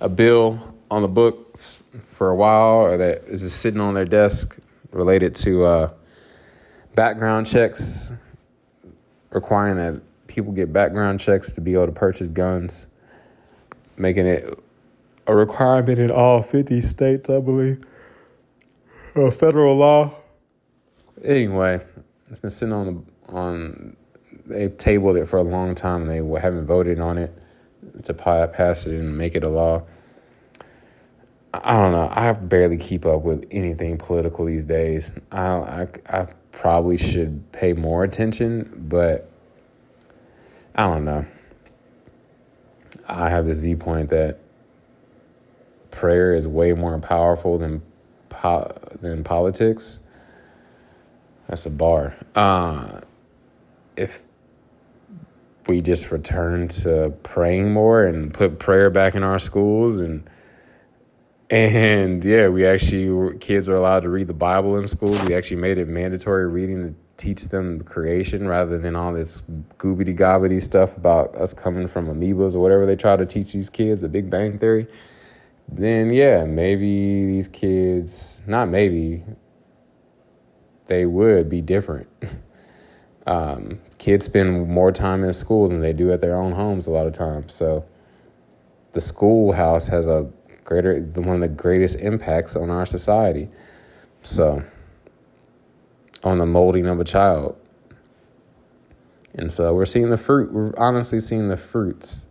a 0.00 0.08
bill 0.08 0.74
on 0.90 1.02
the 1.02 1.08
books 1.08 1.84
for 2.04 2.30
a 2.30 2.34
while 2.34 2.80
or 2.80 2.96
that 2.96 3.22
is 3.26 3.42
just 3.42 3.60
sitting 3.60 3.80
on 3.80 3.94
their 3.94 4.04
desk 4.04 4.58
related 4.90 5.34
to 5.34 5.64
uh, 5.64 5.90
background 6.94 7.46
checks 7.46 8.12
requiring 9.30 9.76
that 9.76 10.00
people 10.26 10.52
get 10.52 10.72
background 10.72 11.20
checks 11.20 11.52
to 11.52 11.60
be 11.60 11.74
able 11.74 11.86
to 11.86 11.92
purchase 11.92 12.28
guns 12.28 12.86
making 13.96 14.26
it 14.26 14.58
a 15.26 15.34
requirement 15.34 15.98
in 15.98 16.10
all 16.10 16.42
50 16.42 16.80
states, 16.80 17.30
I 17.30 17.38
believe. 17.40 17.82
A 19.14 19.30
federal 19.30 19.76
law. 19.76 20.14
Anyway, 21.22 21.84
it's 22.30 22.40
been 22.40 22.50
sitting 22.50 22.72
on 22.72 22.86
the 22.86 23.32
on. 23.32 23.96
They've 24.46 24.76
tabled 24.76 25.16
it 25.16 25.26
for 25.26 25.38
a 25.38 25.42
long 25.42 25.74
time, 25.74 26.08
and 26.08 26.10
they 26.10 26.40
haven't 26.40 26.66
voted 26.66 26.98
on 26.98 27.18
it 27.18 27.36
to 28.04 28.14
pass 28.14 28.86
it 28.86 28.98
and 28.98 29.16
make 29.16 29.34
it 29.34 29.44
a 29.44 29.48
law. 29.48 29.84
I 31.54 31.76
don't 31.76 31.92
know. 31.92 32.08
I 32.10 32.32
barely 32.32 32.78
keep 32.78 33.04
up 33.04 33.22
with 33.22 33.46
anything 33.50 33.98
political 33.98 34.46
these 34.46 34.64
days. 34.64 35.12
I 35.30 35.42
I, 35.46 35.88
I 36.08 36.26
probably 36.50 36.96
should 36.96 37.52
pay 37.52 37.74
more 37.74 38.04
attention, 38.04 38.72
but 38.88 39.30
I 40.74 40.84
don't 40.84 41.04
know. 41.04 41.26
I 43.06 43.28
have 43.28 43.46
this 43.46 43.60
viewpoint 43.60 44.08
that 44.10 44.38
prayer 45.92 46.34
is 46.34 46.48
way 46.48 46.72
more 46.72 46.98
powerful 46.98 47.58
than 47.58 47.82
po- 48.28 48.76
than 49.00 49.22
politics. 49.22 50.00
That's 51.48 51.64
a 51.66 51.70
bar. 51.70 52.16
Uh, 52.34 53.02
if 53.96 54.22
we 55.68 55.80
just 55.80 56.10
return 56.10 56.66
to 56.66 57.14
praying 57.22 57.72
more 57.72 58.04
and 58.04 58.34
put 58.34 58.58
prayer 58.58 58.90
back 58.90 59.14
in 59.14 59.22
our 59.22 59.38
schools 59.38 59.98
and 59.98 60.28
and 61.50 62.24
yeah, 62.24 62.48
we 62.48 62.66
actually 62.66 63.38
kids 63.38 63.68
are 63.68 63.76
allowed 63.76 64.00
to 64.00 64.08
read 64.08 64.26
the 64.26 64.34
Bible 64.34 64.76
in 64.78 64.88
school. 64.88 65.12
We 65.26 65.34
actually 65.34 65.58
made 65.58 65.78
it 65.78 65.86
mandatory 65.86 66.48
reading 66.48 66.82
to 66.88 66.94
teach 67.18 67.48
them 67.48 67.82
creation 67.82 68.48
rather 68.48 68.78
than 68.78 68.96
all 68.96 69.12
this 69.12 69.42
goobity 69.78 70.16
gobbity 70.18 70.60
stuff 70.60 70.96
about 70.96 71.36
us 71.36 71.54
coming 71.54 71.86
from 71.86 72.06
amoebas 72.06 72.56
or 72.56 72.60
whatever 72.60 72.86
they 72.86 72.96
try 72.96 73.16
to 73.16 73.26
teach 73.26 73.52
these 73.52 73.70
kids, 73.70 74.00
the 74.00 74.08
Big 74.08 74.28
Bang 74.30 74.58
Theory 74.58 74.88
then 75.68 76.12
yeah, 76.12 76.44
maybe 76.44 77.26
these 77.26 77.48
kids, 77.48 78.42
not 78.46 78.68
maybe, 78.68 79.24
they 80.86 81.06
would 81.06 81.48
be 81.48 81.60
different. 81.60 82.08
um, 83.26 83.80
kids 83.98 84.26
spend 84.26 84.68
more 84.68 84.92
time 84.92 85.24
in 85.24 85.32
school 85.32 85.68
than 85.68 85.80
they 85.80 85.92
do 85.92 86.12
at 86.12 86.20
their 86.20 86.36
own 86.36 86.52
homes 86.52 86.86
a 86.86 86.90
lot 86.90 87.06
of 87.06 87.12
times. 87.12 87.52
So 87.52 87.84
the 88.92 89.00
schoolhouse 89.00 89.86
has 89.86 90.06
a 90.06 90.30
greater, 90.64 91.00
one 91.00 91.36
of 91.36 91.40
the 91.40 91.48
greatest 91.48 91.98
impacts 91.98 92.56
on 92.56 92.70
our 92.70 92.86
society. 92.86 93.48
So 94.22 94.62
on 96.24 96.38
the 96.38 96.46
molding 96.46 96.86
of 96.86 97.00
a 97.00 97.04
child. 97.04 97.56
And 99.34 99.50
so 99.50 99.74
we're 99.74 99.86
seeing 99.86 100.10
the 100.10 100.16
fruit, 100.16 100.52
we're 100.52 100.74
honestly 100.76 101.20
seeing 101.20 101.48
the 101.48 101.56
fruits. 101.56 102.26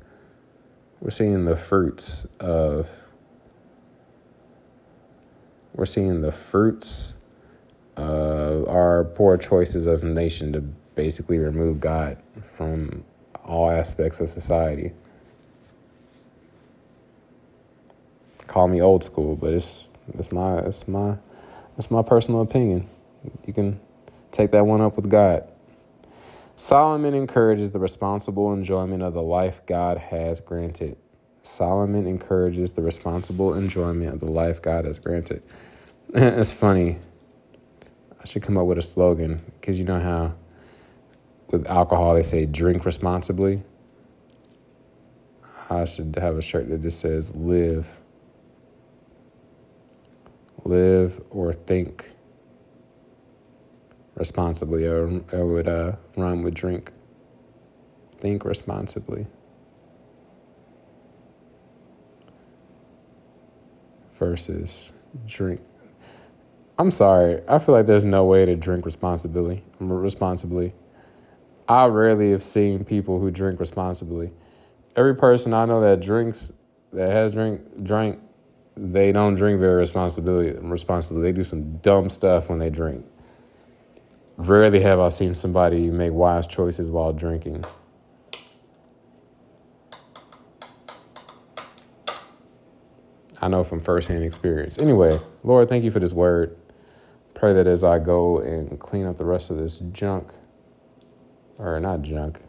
We're 0.99 1.09
seeing 1.09 1.45
the 1.45 1.57
fruits 1.57 2.27
of 2.39 3.07
we're 5.73 5.85
seeing 5.85 6.21
the 6.21 6.31
fruits 6.31 7.15
of 7.97 8.67
our 8.67 9.03
poor 9.03 9.37
choices 9.37 9.87
as 9.87 10.03
a 10.03 10.07
nation 10.07 10.53
to 10.53 10.61
basically 10.95 11.37
remove 11.37 11.79
God 11.79 12.17
from 12.55 13.03
all 13.43 13.69
aspects 13.69 14.19
of 14.19 14.29
society. 14.29 14.91
Call 18.47 18.67
me 18.67 18.81
old 18.81 19.03
school, 19.03 19.35
but 19.35 19.53
it's 19.53 19.87
it's 20.13 20.31
my 20.31 20.59
it's 20.59 20.87
my 20.87 21.17
it's 21.77 21.89
my 21.89 22.01
personal 22.01 22.41
opinion. 22.41 22.89
You 23.45 23.53
can 23.53 23.79
take 24.31 24.51
that 24.51 24.65
one 24.65 24.81
up 24.81 24.95
with 24.95 25.09
God. 25.09 25.47
Solomon 26.55 27.13
encourages 27.13 27.71
the 27.71 27.79
responsible 27.79 28.53
enjoyment 28.53 29.01
of 29.01 29.13
the 29.13 29.21
life 29.21 29.65
God 29.65 29.97
has 29.97 30.39
granted. 30.39 30.97
Solomon 31.43 32.05
encourages 32.05 32.73
the 32.73 32.81
responsible 32.81 33.53
enjoyment 33.53 34.13
of 34.13 34.19
the 34.19 34.31
life 34.31 34.61
God 34.61 34.85
has 34.85 34.99
granted. 34.99 35.41
it's 36.13 36.51
funny. 36.51 36.99
I 38.21 38.25
should 38.25 38.43
come 38.43 38.57
up 38.57 38.67
with 38.67 38.77
a 38.77 38.83
slogan 38.83 39.41
because 39.59 39.79
you 39.79 39.85
know 39.85 39.99
how 39.99 40.35
with 41.49 41.65
alcohol 41.67 42.13
they 42.13 42.23
say 42.23 42.45
drink 42.45 42.85
responsibly. 42.85 43.63
I 45.69 45.85
should 45.85 46.15
have 46.17 46.37
a 46.37 46.41
shirt 46.41 46.69
that 46.69 46.81
just 46.81 46.99
says 46.99 47.35
live. 47.35 47.99
Live 50.63 51.21
or 51.31 51.53
think 51.53 52.11
responsibly, 54.15 54.85
or 54.85 55.07
would 55.31 55.67
uh, 55.67 55.93
rhyme 56.15 56.43
with 56.43 56.53
drink. 56.53 56.91
Think 58.19 58.45
responsibly. 58.45 59.25
Versus 64.21 64.93
drink. 65.25 65.59
I'm 66.77 66.91
sorry. 66.91 67.41
I 67.47 67.57
feel 67.57 67.73
like 67.73 67.87
there's 67.87 68.05
no 68.05 68.23
way 68.23 68.45
to 68.45 68.55
drink 68.55 68.85
responsibly. 68.85 69.63
Responsibly. 69.79 70.73
I 71.67 71.87
rarely 71.87 72.29
have 72.31 72.43
seen 72.43 72.85
people 72.85 73.19
who 73.19 73.31
drink 73.31 73.59
responsibly. 73.59 74.31
Every 74.95 75.15
person 75.15 75.55
I 75.55 75.65
know 75.65 75.81
that 75.81 76.01
drinks, 76.01 76.53
that 76.93 77.11
has 77.11 77.31
drink, 77.31 77.83
drank, 77.83 78.19
they 78.77 79.11
don't 79.11 79.33
drink 79.33 79.59
very 79.59 79.77
responsibly. 79.77 80.51
Responsibly, 80.51 81.23
they 81.23 81.31
do 81.31 81.43
some 81.43 81.77
dumb 81.77 82.07
stuff 82.07 82.47
when 82.47 82.59
they 82.59 82.69
drink. 82.69 83.03
rarely 84.37 84.81
have 84.81 84.99
I 84.99 85.09
seen 85.09 85.33
somebody 85.33 85.89
make 85.89 86.13
wise 86.13 86.45
choices 86.45 86.91
while 86.91 87.11
drinking. 87.11 87.65
I 93.41 93.47
know 93.47 93.63
from 93.63 93.79
firsthand 93.79 94.23
experience. 94.23 94.77
Anyway, 94.77 95.19
Lord, 95.43 95.67
thank 95.67 95.83
you 95.83 95.89
for 95.91 95.99
this 95.99 96.13
word. 96.13 96.55
Pray 97.33 97.53
that 97.53 97.65
as 97.65 97.83
I 97.83 97.97
go 97.97 98.39
and 98.39 98.79
clean 98.79 99.07
up 99.07 99.17
the 99.17 99.25
rest 99.25 99.49
of 99.49 99.57
this 99.57 99.79
junk, 99.79 100.31
or 101.57 101.79
not 101.79 102.03
junk, 102.03 102.39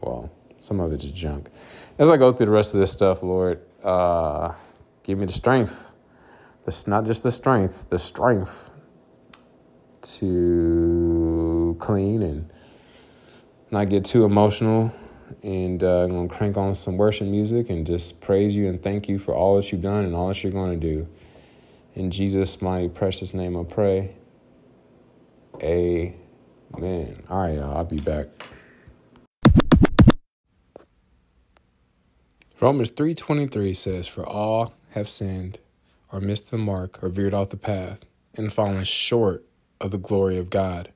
well, 0.00 0.30
some 0.58 0.78
of 0.78 0.92
it 0.92 1.02
is 1.02 1.10
junk. 1.10 1.50
As 1.98 2.08
I 2.08 2.16
go 2.16 2.32
through 2.32 2.46
the 2.46 2.52
rest 2.52 2.72
of 2.72 2.78
this 2.80 2.92
stuff, 2.92 3.22
Lord, 3.22 3.60
uh, 3.82 4.52
give 5.02 5.18
me 5.18 5.26
the 5.26 5.32
strength. 5.32 5.92
This 6.64 6.86
not 6.86 7.04
just 7.04 7.24
the 7.24 7.32
strength, 7.32 7.90
the 7.90 7.98
strength 7.98 8.70
to 10.02 11.76
clean 11.80 12.22
and 12.22 12.50
not 13.70 13.88
get 13.88 14.04
too 14.04 14.24
emotional. 14.24 14.92
And 15.42 15.82
uh, 15.82 16.04
I'm 16.04 16.10
going 16.10 16.28
to 16.28 16.34
crank 16.34 16.56
on 16.56 16.74
some 16.74 16.96
worship 16.96 17.26
music 17.26 17.70
and 17.70 17.86
just 17.86 18.20
praise 18.20 18.54
you 18.56 18.68
and 18.68 18.82
thank 18.82 19.08
you 19.08 19.18
for 19.18 19.34
all 19.34 19.56
that 19.56 19.70
you've 19.70 19.82
done 19.82 20.04
and 20.04 20.14
all 20.14 20.28
that 20.28 20.42
you're 20.42 20.52
going 20.52 20.78
to 20.78 20.86
do. 20.86 21.06
In 21.94 22.10
Jesus' 22.10 22.62
mighty 22.62 22.88
precious 22.88 23.34
name 23.34 23.56
I 23.56 23.64
pray. 23.64 24.14
Amen. 25.62 27.22
All 27.28 27.40
right, 27.40 27.54
y'all. 27.54 27.76
I'll 27.76 27.84
be 27.84 27.98
back. 27.98 28.28
Romans 32.60 32.90
3:23 32.90 33.74
says, 33.74 34.08
"For 34.08 34.26
all 34.26 34.74
have 34.90 35.08
sinned 35.08 35.60
or 36.12 36.20
missed 36.20 36.50
the 36.50 36.58
mark 36.58 37.02
or 37.02 37.08
veered 37.08 37.34
off 37.34 37.50
the 37.50 37.56
path 37.56 38.00
and 38.34 38.52
fallen 38.52 38.82
short 38.84 39.44
of 39.80 39.90
the 39.92 39.98
glory 39.98 40.38
of 40.38 40.50
God 40.50 40.90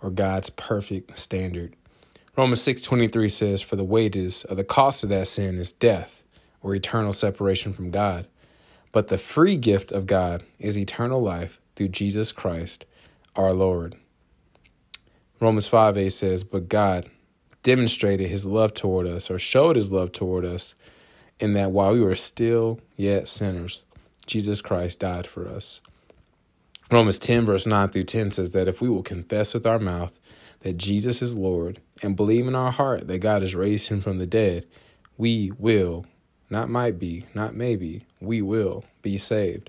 or 0.00 0.10
God's 0.10 0.50
perfect 0.50 1.18
standard." 1.18 1.74
Romans 2.38 2.62
6:23 2.62 3.28
says, 3.28 3.62
"For 3.62 3.74
the 3.74 3.82
wages 3.82 4.44
of 4.44 4.56
the 4.56 4.62
cost 4.62 5.02
of 5.02 5.10
that 5.10 5.26
sin 5.26 5.58
is 5.58 5.72
death 5.72 6.22
or 6.62 6.72
eternal 6.72 7.12
separation 7.12 7.72
from 7.72 7.90
God, 7.90 8.28
but 8.92 9.08
the 9.08 9.18
free 9.18 9.56
gift 9.56 9.90
of 9.90 10.06
God 10.06 10.44
is 10.60 10.78
eternal 10.78 11.20
life 11.20 11.58
through 11.74 11.88
Jesus 11.88 12.30
Christ 12.30 12.84
our 13.34 13.52
Lord." 13.52 13.96
Romans 15.40 15.66
5:8 15.66 16.12
says, 16.12 16.44
"But 16.44 16.68
God 16.68 17.10
demonstrated 17.64 18.30
his 18.30 18.46
love 18.46 18.72
toward 18.72 19.08
us 19.08 19.32
or 19.32 19.40
showed 19.40 19.74
his 19.74 19.90
love 19.90 20.12
toward 20.12 20.44
us 20.44 20.76
in 21.40 21.54
that 21.54 21.72
while 21.72 21.92
we 21.92 22.00
were 22.00 22.14
still 22.14 22.78
yet 22.96 23.26
sinners, 23.26 23.84
Jesus 24.26 24.60
Christ 24.60 25.00
died 25.00 25.26
for 25.26 25.48
us. 25.48 25.80
Romans 26.90 27.18
10, 27.18 27.44
verse 27.44 27.66
9 27.66 27.88
through 27.88 28.04
10 28.04 28.30
says 28.30 28.52
that 28.52 28.66
if 28.66 28.80
we 28.80 28.88
will 28.88 29.02
confess 29.02 29.52
with 29.52 29.66
our 29.66 29.78
mouth 29.78 30.18
that 30.60 30.78
Jesus 30.78 31.20
is 31.20 31.36
Lord 31.36 31.80
and 32.02 32.16
believe 32.16 32.46
in 32.46 32.54
our 32.54 32.72
heart 32.72 33.08
that 33.08 33.18
God 33.18 33.42
has 33.42 33.54
raised 33.54 33.88
him 33.88 34.00
from 34.00 34.16
the 34.16 34.26
dead, 34.26 34.64
we 35.18 35.52
will, 35.58 36.06
not 36.48 36.70
might 36.70 36.98
be, 36.98 37.26
not 37.34 37.54
maybe, 37.54 38.06
we 38.20 38.40
will 38.40 38.84
be 39.02 39.18
saved. 39.18 39.68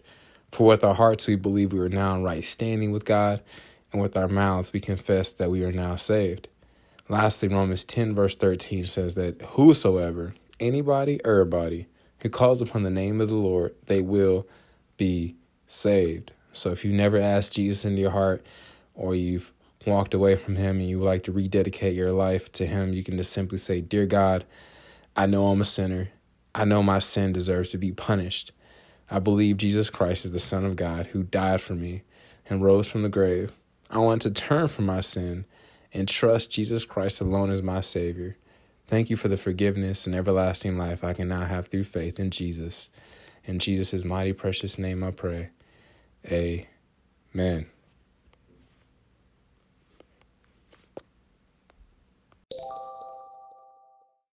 For 0.50 0.68
with 0.68 0.82
our 0.82 0.96
hearts 0.96 1.28
we 1.28 1.36
believe 1.36 1.74
we 1.74 1.80
are 1.80 1.90
now 1.90 2.16
in 2.16 2.24
right 2.24 2.46
standing 2.46 2.92
with 2.92 3.04
God, 3.04 3.42
and 3.92 4.02
with 4.02 4.16
our 4.16 4.30
mouths 4.30 4.72
we 4.72 4.80
confess 4.80 5.34
that 5.34 5.52
we 5.52 5.66
are 5.66 5.74
now 5.74 5.98
saved. 5.98 6.48
Lastly, 7.10 7.50
Romans 7.50 7.84
10, 7.84 8.16
verse 8.16 8.36
13 8.38 8.86
says 8.86 9.16
that 9.16 9.42
whosoever, 9.42 10.36
anybody, 10.60 11.20
everybody, 11.26 11.88
who 12.22 12.30
calls 12.30 12.62
upon 12.62 12.84
the 12.84 12.90
name 12.90 13.20
of 13.20 13.28
the 13.28 13.36
Lord, 13.36 13.76
they 13.88 14.02
will 14.02 14.48
be 14.96 15.36
saved. 15.68 16.32
So 16.60 16.72
if 16.72 16.84
you 16.84 16.92
never 16.92 17.18
asked 17.18 17.54
Jesus 17.54 17.86
into 17.86 18.02
your 18.02 18.12
heart 18.12 18.46
or 18.94 19.16
you've 19.16 19.52
walked 19.86 20.14
away 20.14 20.36
from 20.36 20.56
him 20.56 20.80
and 20.80 20.90
you 20.90 21.00
would 21.00 21.06
like 21.06 21.24
to 21.24 21.32
rededicate 21.32 21.96
your 21.96 22.12
life 22.12 22.52
to 22.54 22.68
him, 22.68 22.94
you 22.94 23.04
can 23.04 23.18
just 23.18 23.32
simply 23.32 23.58
say, 23.58 23.82
Dear 23.82 24.06
God, 24.06 24.46
I 25.16 25.26
know 25.26 25.48
I'm 25.48 25.62
a 25.62 25.66
sinner. 25.66 26.10
I 26.54 26.66
know 26.66 26.84
my 26.84 27.00
sin 27.00 27.32
deserves 27.32 27.70
to 27.72 27.78
be 27.78 27.92
punished. 27.92 28.52
I 29.10 29.20
believe 29.20 29.58
Jesus 29.58 29.90
Christ 29.90 30.26
is 30.26 30.32
the 30.32 30.40
Son 30.40 30.66
of 30.66 30.76
God 30.76 31.08
who 31.08 31.24
died 31.24 31.62
for 31.62 31.74
me 31.74 32.04
and 32.50 32.62
rose 32.62 32.88
from 32.88 33.04
the 33.04 33.10
grave. 33.10 33.54
I 33.90 34.00
want 34.00 34.22
to 34.24 34.32
turn 34.32 34.68
from 34.68 34.86
my 34.86 35.02
sin 35.02 35.46
and 35.94 36.08
trust 36.08 36.52
Jesus 36.52 36.86
Christ 36.86 37.22
alone 37.22 37.50
as 37.50 37.64
my 37.64 37.82
Savior. 37.82 38.38
Thank 38.88 39.10
you 39.10 39.16
for 39.16 39.28
the 39.28 39.38
forgiveness 39.38 40.06
and 40.06 40.16
everlasting 40.16 40.78
life 40.78 41.04
I 41.04 41.14
can 41.14 41.28
now 41.28 41.46
have 41.46 41.68
through 41.68 41.86
faith 41.86 42.20
in 42.20 42.32
Jesus. 42.32 42.90
In 43.46 43.60
Jesus' 43.60 44.04
mighty 44.04 44.34
precious 44.34 44.78
name 44.78 45.04
I 45.04 45.12
pray. 45.12 45.50
Amen. 46.26 47.66